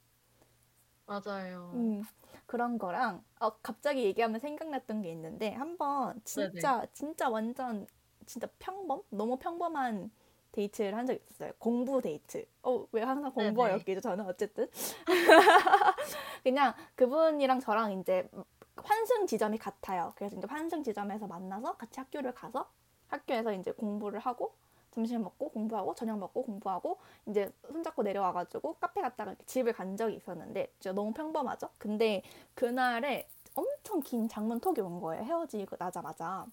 맞아요. 1.10 1.70
음, 1.74 2.04
그런 2.46 2.78
거랑 2.78 3.24
어, 3.40 3.50
갑자기 3.58 4.04
얘기하면 4.04 4.38
생각났던 4.38 5.02
게 5.02 5.10
있는데 5.10 5.50
한번 5.54 6.20
진짜 6.24 6.86
진짜 6.92 7.28
완전 7.28 7.86
진짜 8.26 8.48
평범 8.60 9.02
너무 9.10 9.36
평범한 9.36 10.12
데이트를 10.52 10.96
한 10.96 11.06
적이 11.06 11.20
있었어요. 11.28 11.52
공부 11.58 12.00
데이트. 12.00 12.46
어, 12.62 12.86
왜 12.92 13.02
항상 13.02 13.32
공부와 13.32 13.68
네네. 13.68 13.82
엮이죠? 13.84 14.00
저는 14.00 14.24
어쨌든 14.26 14.68
그냥 16.44 16.74
그분이랑 16.94 17.58
저랑 17.58 17.98
이제 18.00 18.28
환승 18.76 19.26
지점이 19.26 19.58
같아요. 19.58 20.12
그래서 20.14 20.36
이제 20.36 20.46
환승 20.48 20.84
지점에서 20.84 21.26
만나서 21.26 21.76
같이 21.76 21.98
학교를 21.98 22.34
가서 22.34 22.70
학교에서 23.08 23.52
이제 23.52 23.72
공부를 23.72 24.20
하고 24.20 24.54
점심 24.90 25.22
먹고 25.22 25.50
공부하고 25.50 25.94
저녁 25.94 26.18
먹고 26.18 26.42
공부하고 26.42 26.98
이제 27.26 27.50
손잡고 27.70 28.02
내려와가지고 28.02 28.74
카페 28.74 29.00
갔다가 29.00 29.34
집을 29.46 29.72
간 29.72 29.96
적이 29.96 30.16
있었는데 30.16 30.72
진짜 30.78 30.92
너무 30.92 31.12
평범하죠. 31.12 31.68
근데 31.78 32.22
그날에 32.54 33.28
엄청 33.54 34.00
긴 34.00 34.28
장문 34.28 34.60
톡이 34.60 34.80
온 34.80 35.00
거예요. 35.00 35.24
헤어지고 35.24 35.76
나자마자. 35.78 36.46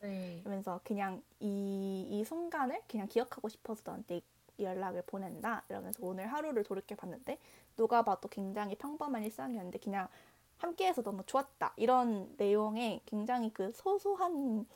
네. 0.00 0.40
그러면서 0.40 0.80
그냥 0.84 1.22
이, 1.40 2.06
이 2.10 2.24
순간을 2.24 2.82
그냥 2.88 3.08
기억하고 3.08 3.48
싶어서 3.48 3.82
너한테 3.84 4.20
이 4.58 4.64
연락을 4.64 5.02
보낸다. 5.02 5.64
이러면서 5.68 5.98
오늘 6.02 6.26
하루를 6.26 6.64
돌이켜 6.64 6.94
봤는데 6.94 7.38
누가 7.76 8.02
봐도 8.02 8.28
굉장히 8.28 8.74
평범한 8.74 9.22
일상이었는데 9.24 9.78
그냥 9.78 10.08
함께해서 10.58 11.02
너무 11.02 11.22
좋았다. 11.24 11.74
이런 11.76 12.34
내용의 12.36 13.02
굉장히 13.04 13.52
그 13.52 13.72
소소한 13.72 14.66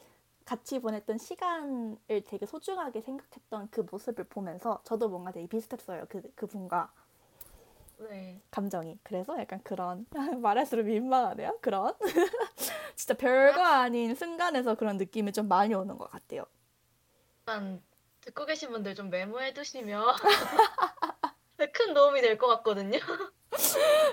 같이 0.50 0.80
보냈던 0.80 1.16
시간을 1.18 1.96
되게 2.26 2.44
소중하게 2.44 3.02
생각했던 3.02 3.68
그 3.70 3.86
모습을 3.88 4.24
보면서 4.24 4.80
저도 4.82 5.08
뭔가 5.08 5.30
되게 5.30 5.46
비슷했어요. 5.46 6.06
그, 6.08 6.22
그분과 6.34 6.92
네. 7.98 8.40
감정이. 8.50 8.98
그래서 9.04 9.38
약간 9.38 9.60
그런, 9.62 10.06
말할수록 10.42 10.86
민망하네요. 10.86 11.56
그런. 11.60 11.94
진짜 12.96 13.14
별거 13.14 13.62
아닌 13.62 14.16
순간에서 14.16 14.74
그런 14.74 14.96
느낌이 14.96 15.30
좀 15.32 15.46
많이 15.46 15.72
오는 15.72 15.96
것 15.96 16.10
같아요. 16.10 16.44
일단 17.42 17.80
듣고 18.20 18.44
계신 18.44 18.70
분들 18.72 18.96
좀 18.96 19.08
메모해 19.08 19.54
두시면 19.54 20.04
큰 21.72 21.94
도움이 21.94 22.22
될 22.22 22.36
것 22.38 22.48
같거든요. 22.48 22.98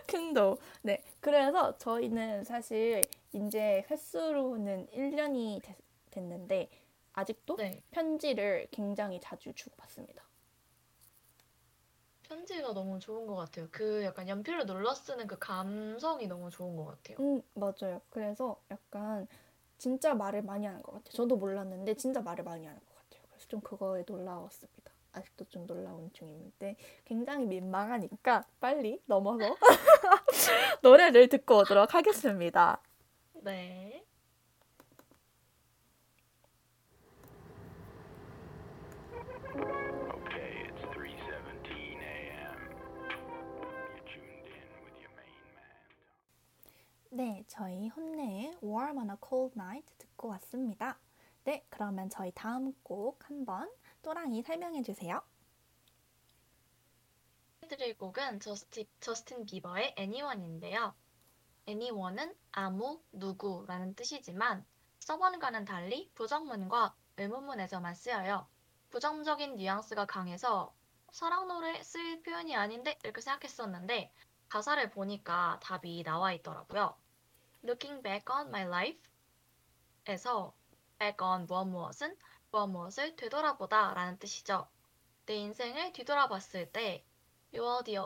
큰도. 0.05 0.59
네. 0.83 1.03
그래서 1.19 1.75
저희는 1.79 2.43
사실 2.43 3.01
이제 3.33 3.83
횟수로는 3.89 4.85
1년이 4.93 5.63
됐, 5.63 5.75
됐는데 6.17 6.69
아직도 7.13 7.55
네. 7.57 7.81
편지를 7.91 8.67
굉장히 8.71 9.19
자주 9.21 9.53
주고받습니다. 9.53 10.23
편지가 12.23 12.73
너무 12.73 12.99
좋은 12.99 13.25
것 13.25 13.35
같아요. 13.35 13.67
그 13.71 14.03
약간 14.03 14.27
연필로 14.27 14.65
눌러 14.65 14.93
쓰는 14.93 15.27
그 15.27 15.37
감성이 15.39 16.27
너무 16.27 16.49
좋은 16.49 16.75
것 16.75 16.85
같아요. 16.85 17.17
음, 17.19 17.41
맞아요. 17.53 18.01
그래서 18.09 18.59
약간 18.69 19.27
진짜 19.77 20.13
말을 20.13 20.41
많이 20.41 20.65
하는 20.65 20.81
것 20.81 20.91
같아요. 20.93 21.11
저도 21.11 21.37
몰랐는데 21.37 21.93
진짜 21.95 22.21
말을 22.21 22.43
많이 22.43 22.65
하는 22.65 22.79
것 22.79 22.95
같아요. 22.95 23.23
그래서 23.29 23.47
좀 23.47 23.61
그거에 23.61 24.03
놀라웠습니다. 24.05 24.91
아직도 25.13 25.45
좀 25.45 25.65
놀라운 25.65 26.11
중인데 26.13 26.75
굉장히 27.05 27.45
민망하니까 27.45 28.43
빨리 28.59 29.01
넘어서 29.05 29.55
노래를 30.83 31.29
듣고 31.29 31.59
오도록 31.59 31.93
하겠습니다. 31.93 32.81
네. 33.33 34.06
네, 47.09 47.45
저희 47.47 47.87
혼내의 47.87 48.57
Warm 48.61 48.97
on 48.97 49.09
a 49.09 49.15
Cold 49.25 49.57
Night 49.57 49.93
듣고 49.97 50.27
왔습니다. 50.29 50.99
네, 51.45 51.65
그러면 51.69 52.09
저희 52.09 52.31
다음 52.33 52.73
곡 52.83 53.29
한번 53.29 53.71
또랑이 54.01 54.43
설명해 54.43 54.83
주세요. 54.83 55.21
해드릴 57.63 57.97
곡은 57.97 58.41
저스티, 58.41 58.89
저스틴 58.99 59.45
비버의 59.45 59.95
Anyone인데요. 59.97 60.93
Anyone은 61.67 62.35
아무, 62.51 63.01
누구라는 63.13 63.95
뜻이지만 63.95 64.65
서번과는 64.99 65.63
달리 65.63 66.11
부정문과 66.13 66.93
의문문에서만 67.15 67.95
쓰여요. 67.95 68.47
부정적인 68.89 69.55
뉘앙스가 69.55 70.05
강해서 70.05 70.73
사랑 71.11 71.47
노래 71.47 71.81
쓰일 71.83 72.21
표현이 72.21 72.53
아닌데 72.55 72.99
이렇게 73.03 73.21
생각했었는데 73.21 74.11
가사를 74.49 74.89
보니까 74.91 75.59
답이 75.61 76.03
나와 76.03 76.33
있더라고요. 76.33 76.95
Looking 77.63 78.01
back 78.03 78.25
on 78.33 78.47
my 78.47 78.63
life, 78.65 78.99
back에서 80.05 80.53
back 80.99 81.17
on 81.25 81.45
무엇 81.45 81.65
무엇은 81.65 82.17
무엇 82.51 82.67
무엇을 82.67 83.15
되돌아보다 83.15 83.93
라는 83.93 84.17
뜻이죠. 84.19 84.67
내 85.25 85.35
인생을 85.35 85.91
뒤돌아봤을 85.93 86.71
때 86.71 87.05
you 87.53 87.65
are 87.67 87.83
the, 87.83 87.97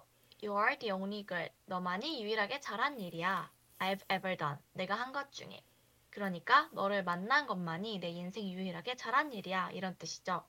you 0.44 0.58
are 0.58 0.78
the 0.80 0.92
only 0.92 1.26
girl. 1.26 1.50
너만이 1.66 2.24
유일하게 2.24 2.60
잘한 2.60 3.00
일이야. 3.00 3.52
I've 3.80 4.04
ever 4.12 4.36
done. 4.36 4.58
내가 4.74 4.96
한 4.96 5.12
것 5.14 5.32
중에. 5.32 5.64
그러니까 6.10 6.70
너를 6.74 7.04
만난 7.04 7.46
것만이 7.48 8.00
내 8.00 8.10
인생 8.10 8.48
유일하게 8.50 8.96
잘한 8.96 9.32
일이야. 9.34 9.72
이런 9.72 9.98
뜻이죠. 9.98 10.44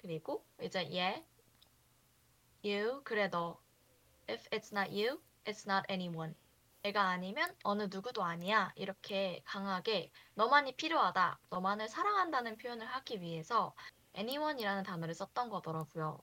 그리고 0.00 0.46
이제 0.62 0.88
얘 0.92 1.26
you 2.64 3.02
그래 3.04 3.28
너 3.28 3.60
if 4.28 4.48
it's 4.50 4.72
not 4.72 4.90
you, 4.90 5.20
it's 5.44 5.66
not 5.66 5.84
anyone. 5.90 6.34
내가 6.82 7.08
아니면 7.08 7.52
어느 7.64 7.88
누구도 7.90 8.22
아니야. 8.22 8.72
이렇게 8.76 9.42
강하게 9.44 10.12
너만이 10.34 10.76
필요하다, 10.76 11.40
너만을 11.50 11.88
사랑한다는 11.88 12.58
표현을 12.58 12.86
하기 12.86 13.20
위해서 13.20 13.74
anyone이라는 14.16 14.84
단어를 14.84 15.14
썼던 15.14 15.48
거더라고요. 15.48 16.20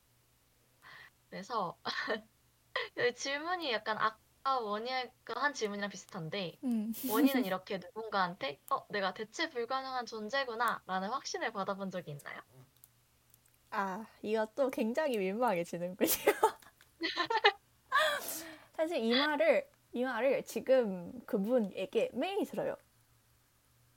그래서 1.29 1.77
이 2.97 3.13
질문이 3.15 3.71
약간 3.71 3.97
아까 3.97 4.59
원희가 4.59 5.33
한 5.35 5.53
질문이랑 5.53 5.89
비슷한데 5.89 6.59
음. 6.63 6.93
원희는 7.09 7.43
이렇게 7.45 7.79
누군가한테 7.79 8.61
어, 8.69 8.85
내가 8.89 9.13
대체 9.13 9.49
불가능한 9.49 10.05
존재구나 10.05 10.81
라는 10.85 11.09
확신을 11.09 11.51
받아본 11.51 11.91
적이 11.91 12.11
있나요? 12.11 12.39
아, 13.71 14.05
이것도 14.21 14.69
굉장히 14.69 15.17
민망해지는군요. 15.17 16.07
사실 18.83 18.97
이 18.97 19.15
말을, 19.15 19.65
이 19.93 20.03
말을 20.03 20.43
지금 20.43 21.21
그분에게 21.25 22.09
매일 22.11 22.45
들어요. 22.45 22.75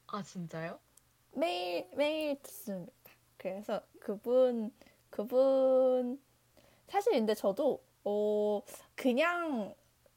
아, 0.07 0.23
진짜요? 0.23 0.79
매일, 1.33 1.89
매일 1.97 2.41
듣습니다. 2.41 2.93
그래서 3.37 3.83
그분, 3.99 4.73
그분, 5.11 6.23
사실 6.87 7.15
근데 7.15 7.35
저도, 7.35 7.83
어, 8.05 8.63
그냥, 8.95 9.75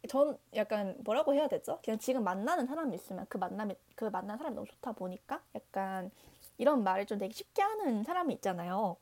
전 0.08 0.38
약간 0.54 0.96
뭐라고 1.00 1.34
해야 1.34 1.48
되죠? 1.48 1.80
그냥 1.84 1.98
지금 1.98 2.24
만나는 2.24 2.68
사람이 2.68 2.94
있으면 2.94 3.26
그 3.28 3.40
만남이, 3.40 3.74
그 3.96 4.06
만난 4.06 4.38
사람이 4.38 4.56
너무 4.56 4.68
좋다 4.68 4.92
보니까 4.92 5.42
약간 5.56 6.12
이런 6.60 6.84
말을 6.84 7.08
좀 7.08 7.18
되게 7.18 7.34
쉽게 7.34 7.64
하는 7.64 8.04
사람이 8.04 8.36
있잖아요. 8.36 8.98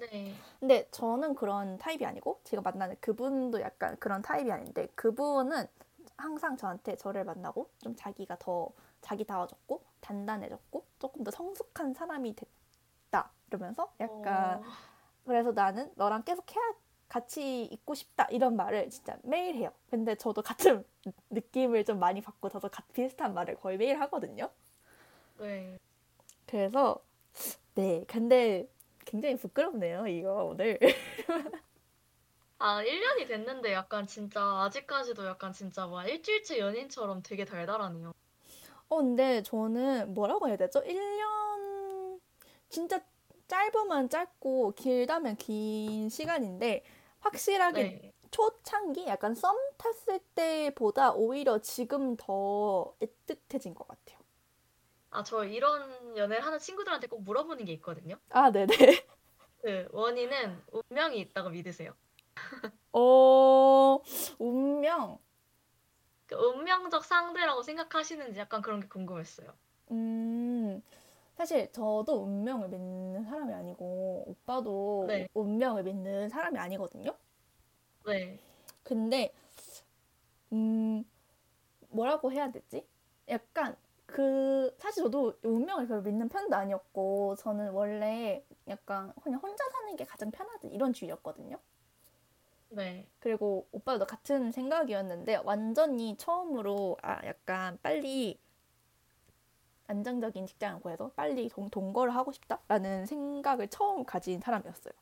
네. 0.00 0.34
근데 0.58 0.88
저는 0.90 1.34
그런 1.34 1.78
타입이 1.78 2.04
아니고 2.04 2.40
지금 2.44 2.62
만나는 2.62 2.96
그분도 3.00 3.60
약간 3.60 3.96
그런 3.98 4.22
타입이 4.22 4.50
아닌데 4.50 4.88
그분은 4.94 5.66
항상 6.16 6.56
저한테 6.56 6.96
저를 6.96 7.24
만나고 7.24 7.70
좀 7.78 7.94
자기가 7.96 8.36
더 8.38 8.70
자기다워졌고 9.02 9.82
단단해졌고 10.00 10.84
조금 10.98 11.24
더 11.24 11.30
성숙한 11.30 11.94
사람이 11.94 12.34
됐다 12.36 13.30
이러면서 13.48 13.92
약간 14.00 14.58
어, 14.58 14.62
그래서 15.24 15.52
나는 15.52 15.90
너랑 15.96 16.24
계속 16.24 16.50
해야 16.54 16.62
같이 17.08 17.64
있고 17.64 17.94
싶다 17.94 18.24
이런 18.30 18.56
말을 18.56 18.88
진짜 18.90 19.18
매일 19.22 19.56
해요. 19.56 19.72
근데 19.90 20.14
저도 20.14 20.42
같은 20.42 20.84
느낌을 21.30 21.84
좀 21.84 21.98
많이 21.98 22.20
받고 22.20 22.48
저도 22.48 22.68
같- 22.68 22.90
비슷한 22.92 23.34
말을 23.34 23.56
거의 23.56 23.76
매일 23.78 24.00
하거든요. 24.02 24.48
네. 25.38 25.78
그래서 26.46 27.02
네 27.74 28.04
근데 28.06 28.68
굉장히 29.10 29.36
부끄럽네요 29.36 30.06
이거 30.06 30.44
오늘. 30.44 30.78
아, 32.58 32.82
1년이 32.84 33.26
됐는데 33.26 33.72
약간 33.72 34.06
진짜 34.06 34.40
아직까지도 34.62 35.26
약간 35.26 35.52
진짜 35.52 35.86
뭐 35.86 36.02
일주일째 36.04 36.58
연인처럼 36.58 37.22
되게 37.22 37.44
달달하네요. 37.44 38.12
어, 38.88 38.96
근데 38.96 39.42
저는 39.42 40.14
뭐라고 40.14 40.46
해야 40.46 40.56
되죠? 40.56 40.80
1년, 40.80 42.20
진짜 42.68 43.00
짧으면 43.48 44.10
짧고 44.10 44.74
길다면 44.76 45.36
긴 45.36 46.08
시간인데, 46.08 46.84
확실하게 47.20 47.82
네. 47.82 48.12
초창기, 48.30 49.06
약간 49.06 49.34
썸 49.34 49.56
탔을 49.78 50.20
때보다 50.34 51.12
오히려 51.12 51.58
지금 51.60 52.16
더 52.16 52.94
애틋해진 53.00 53.74
것 53.74 53.88
같아요. 53.88 54.19
아, 55.10 55.22
저 55.24 55.44
이런 55.44 56.16
연애를 56.16 56.44
하는 56.44 56.58
친구들한테 56.58 57.08
꼭 57.08 57.22
물어보는 57.22 57.64
게 57.64 57.72
있거든요. 57.74 58.16
아, 58.30 58.50
네네. 58.50 58.76
그 59.62 59.88
원인은 59.92 60.62
운명이 60.72 61.18
있다고 61.20 61.50
믿으세요? 61.50 61.94
어, 62.92 64.00
운명. 64.38 65.18
그 66.26 66.36
운명적 66.36 67.04
상대라고 67.04 67.62
생각하시는지 67.62 68.38
약간 68.38 68.62
그런 68.62 68.80
게 68.80 68.88
궁금했어요. 68.88 69.52
음, 69.90 70.80
사실 71.36 71.70
저도 71.72 72.22
운명을 72.22 72.68
믿는 72.68 73.24
사람이 73.24 73.52
아니고, 73.52 74.24
오빠도 74.28 75.06
네. 75.08 75.28
운명을 75.34 75.82
믿는 75.82 76.28
사람이 76.28 76.58
아니거든요. 76.58 77.16
네. 78.06 78.38
근데 78.82 79.32
음 80.52 81.04
뭐라고 81.88 82.32
해야 82.32 82.50
되지? 82.50 82.86
약간 83.28 83.76
그 84.12 84.74
사실 84.78 85.02
저도 85.04 85.34
운명을 85.42 85.86
별로 85.86 86.02
믿는 86.02 86.28
편도 86.28 86.54
아니었고 86.56 87.36
저는 87.36 87.70
원래 87.70 88.44
약간 88.68 89.12
그냥 89.22 89.40
혼자 89.40 89.64
사는 89.70 89.96
게 89.96 90.04
가장 90.04 90.30
편하지 90.30 90.68
이런 90.68 90.92
주의였거든요. 90.92 91.58
네. 92.70 93.08
그리고 93.18 93.66
오빠도 93.72 94.06
같은 94.06 94.52
생각이었는데 94.52 95.42
완전히 95.44 96.16
처음으로 96.16 96.96
아 97.02 97.24
약간 97.26 97.78
빨리 97.82 98.40
안정적인 99.86 100.46
직장을 100.46 100.80
구해서 100.80 101.10
빨리 101.16 101.48
동, 101.48 101.68
동거를 101.68 102.14
하고 102.14 102.30
싶다라는 102.32 103.06
생각을 103.06 103.68
처음 103.68 104.04
가진 104.04 104.40
사람이었어요. 104.40 104.92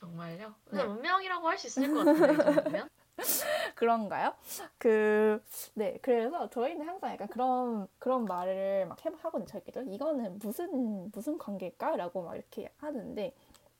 정말요? 0.00 0.54
네. 0.70 0.82
운명이라고 0.82 1.48
할 1.48 1.58
수 1.58 1.66
있을 1.68 1.92
것 1.92 2.04
같은데, 2.04 2.34
이 2.34 2.36
정도면? 2.36 2.90
그런가요? 3.76 4.34
그, 4.78 5.40
네. 5.74 5.98
그래서 6.00 6.48
저희는 6.48 6.88
항상 6.88 7.12
약간 7.12 7.28
그런, 7.28 7.86
그런 7.98 8.24
말을 8.24 8.86
막 8.86 9.04
해, 9.04 9.10
하거든요. 9.22 9.46
저희끼리. 9.46 9.94
이거는 9.94 10.38
무슨, 10.38 11.10
무슨 11.12 11.36
관계일까? 11.38 11.96
라고 11.96 12.22
막 12.22 12.34
이렇게 12.34 12.72
하는데, 12.78 13.34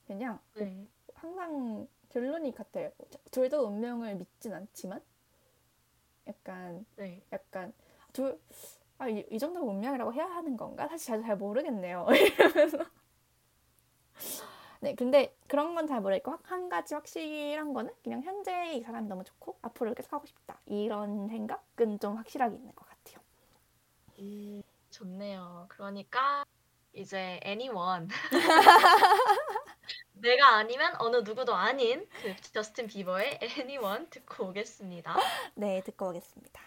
그냥 0.06 0.38
네. 0.54 0.86
항상 1.14 1.88
결론이 2.10 2.54
같아요. 2.54 2.90
둘다 3.30 3.58
운명을 3.62 4.16
믿진 4.16 4.52
않지만, 4.52 5.02
약간, 6.28 6.84
네. 6.96 7.22
약간, 7.32 7.72
둘, 8.12 8.38
아, 8.98 9.08
이, 9.08 9.26
이 9.30 9.38
정도면 9.38 9.68
운명이라고 9.76 10.12
해야 10.12 10.26
하는 10.26 10.58
건가? 10.58 10.86
사실 10.88 11.06
잘, 11.06 11.22
잘 11.22 11.36
모르겠네요. 11.38 12.06
이러면서. 12.12 12.78
네, 14.86 14.94
근데 14.94 15.34
그런 15.48 15.74
건 15.74 15.86
잘 15.88 16.00
모르겠고, 16.00 16.30
확- 16.30 16.50
한 16.50 16.68
가지 16.68 16.94
확실한 16.94 17.72
거는 17.74 17.92
그냥 18.04 18.22
현재 18.22 18.72
이 18.74 18.82
사람이 18.82 19.08
너무 19.08 19.24
좋고, 19.24 19.58
앞으로 19.62 19.94
계속 19.94 20.12
하고 20.12 20.26
싶다. 20.26 20.60
이런 20.66 21.28
생각은 21.28 21.98
좀 21.98 22.16
확실하게 22.16 22.54
있는 22.56 22.72
것 22.76 22.86
같아요. 22.88 23.18
음, 24.20 24.62
좋네요. 24.90 25.66
그러니까 25.68 26.44
이제 26.92 27.40
anyone 27.44 28.08
내가 30.14 30.56
아니면 30.56 30.94
어느 30.98 31.16
누구도 31.18 31.54
아닌 31.54 32.08
그 32.22 32.34
저스틴 32.52 32.86
비버의 32.86 33.38
anyone 33.58 34.06
듣고 34.10 34.46
오겠습니다. 34.48 35.16
네, 35.56 35.82
듣고 35.82 36.08
오겠습니다. 36.10 36.62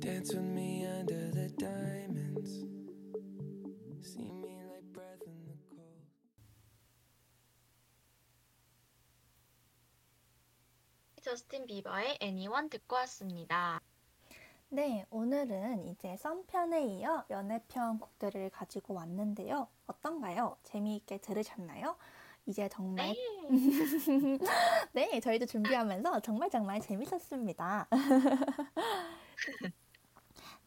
Dance 0.00 0.32
with 0.34 0.42
me 0.56 0.67
저스틴 11.28 11.66
비버의 11.66 12.18
anyone 12.22 12.70
듣고 12.70 12.96
왔습니다. 12.96 13.82
네, 14.70 15.04
오늘은 15.10 15.86
이제 15.88 16.16
썸편에 16.16 16.86
이어 16.86 17.26
연애편 17.28 17.98
곡들을 17.98 18.48
가지고 18.50 18.94
왔는데요. 18.94 19.68
어떤가요? 19.86 20.56
재미있게 20.62 21.18
들으셨나요? 21.18 21.96
이제 22.46 22.68
정말 22.70 23.08
네. 23.08 23.48
네, 25.10 25.20
저희도 25.20 25.44
준비하면서 25.44 26.20
정말 26.20 26.48
정말 26.48 26.80
재밌었습니다. 26.80 27.88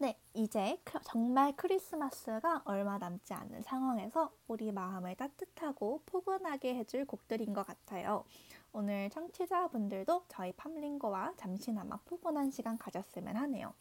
네, 0.02 0.18
이제 0.34 0.80
크- 0.84 0.97
정말 1.04 1.56
크리스마스가 1.56 2.64
얼마 2.66 2.97
남지 2.97 3.36
않은 3.36 3.62
상황에서 3.62 4.32
우리 4.47 4.72
마음을 4.72 5.14
따뜻하고 5.16 6.02
포근하게 6.08 6.74
해줄 6.74 7.06
곡들인 7.06 7.54
것 7.54 7.68
같아요. 7.68 8.26
오늘 8.74 9.12
청취자분들도 9.12 10.24
저희 10.28 10.54
팜링거와 10.54 11.36
잠시나마 11.38 11.97
포근한 12.06 12.49
시간 12.49 12.80
가졌으면 12.80 13.38
하네요. 13.38 13.76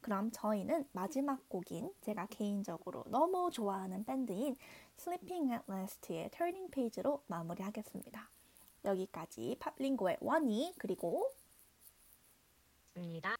그럼 0.00 0.32
저희는 0.32 0.88
마지막 0.90 1.48
곡인 1.48 1.94
제가 2.00 2.26
개인적으로 2.26 3.04
너무 3.06 3.48
좋아하는 3.52 4.04
밴드인 4.04 4.56
Sleeping 4.98 5.52
at 5.52 5.62
Last의 5.70 6.30
Turning 6.30 6.72
Page로 6.72 7.22
마무리하겠습니다. 7.28 8.28
여기까지 8.86 9.56
팝링고의 9.60 10.16
원이 10.20 10.74
그리고 10.78 11.32
입니다. 12.96 13.36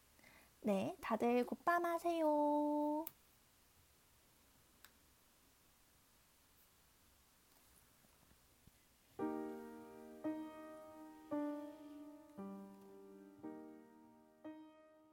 네, 0.63 0.95
다들 1.01 1.45
굿밤 1.45 1.85
하세요. 1.85 3.05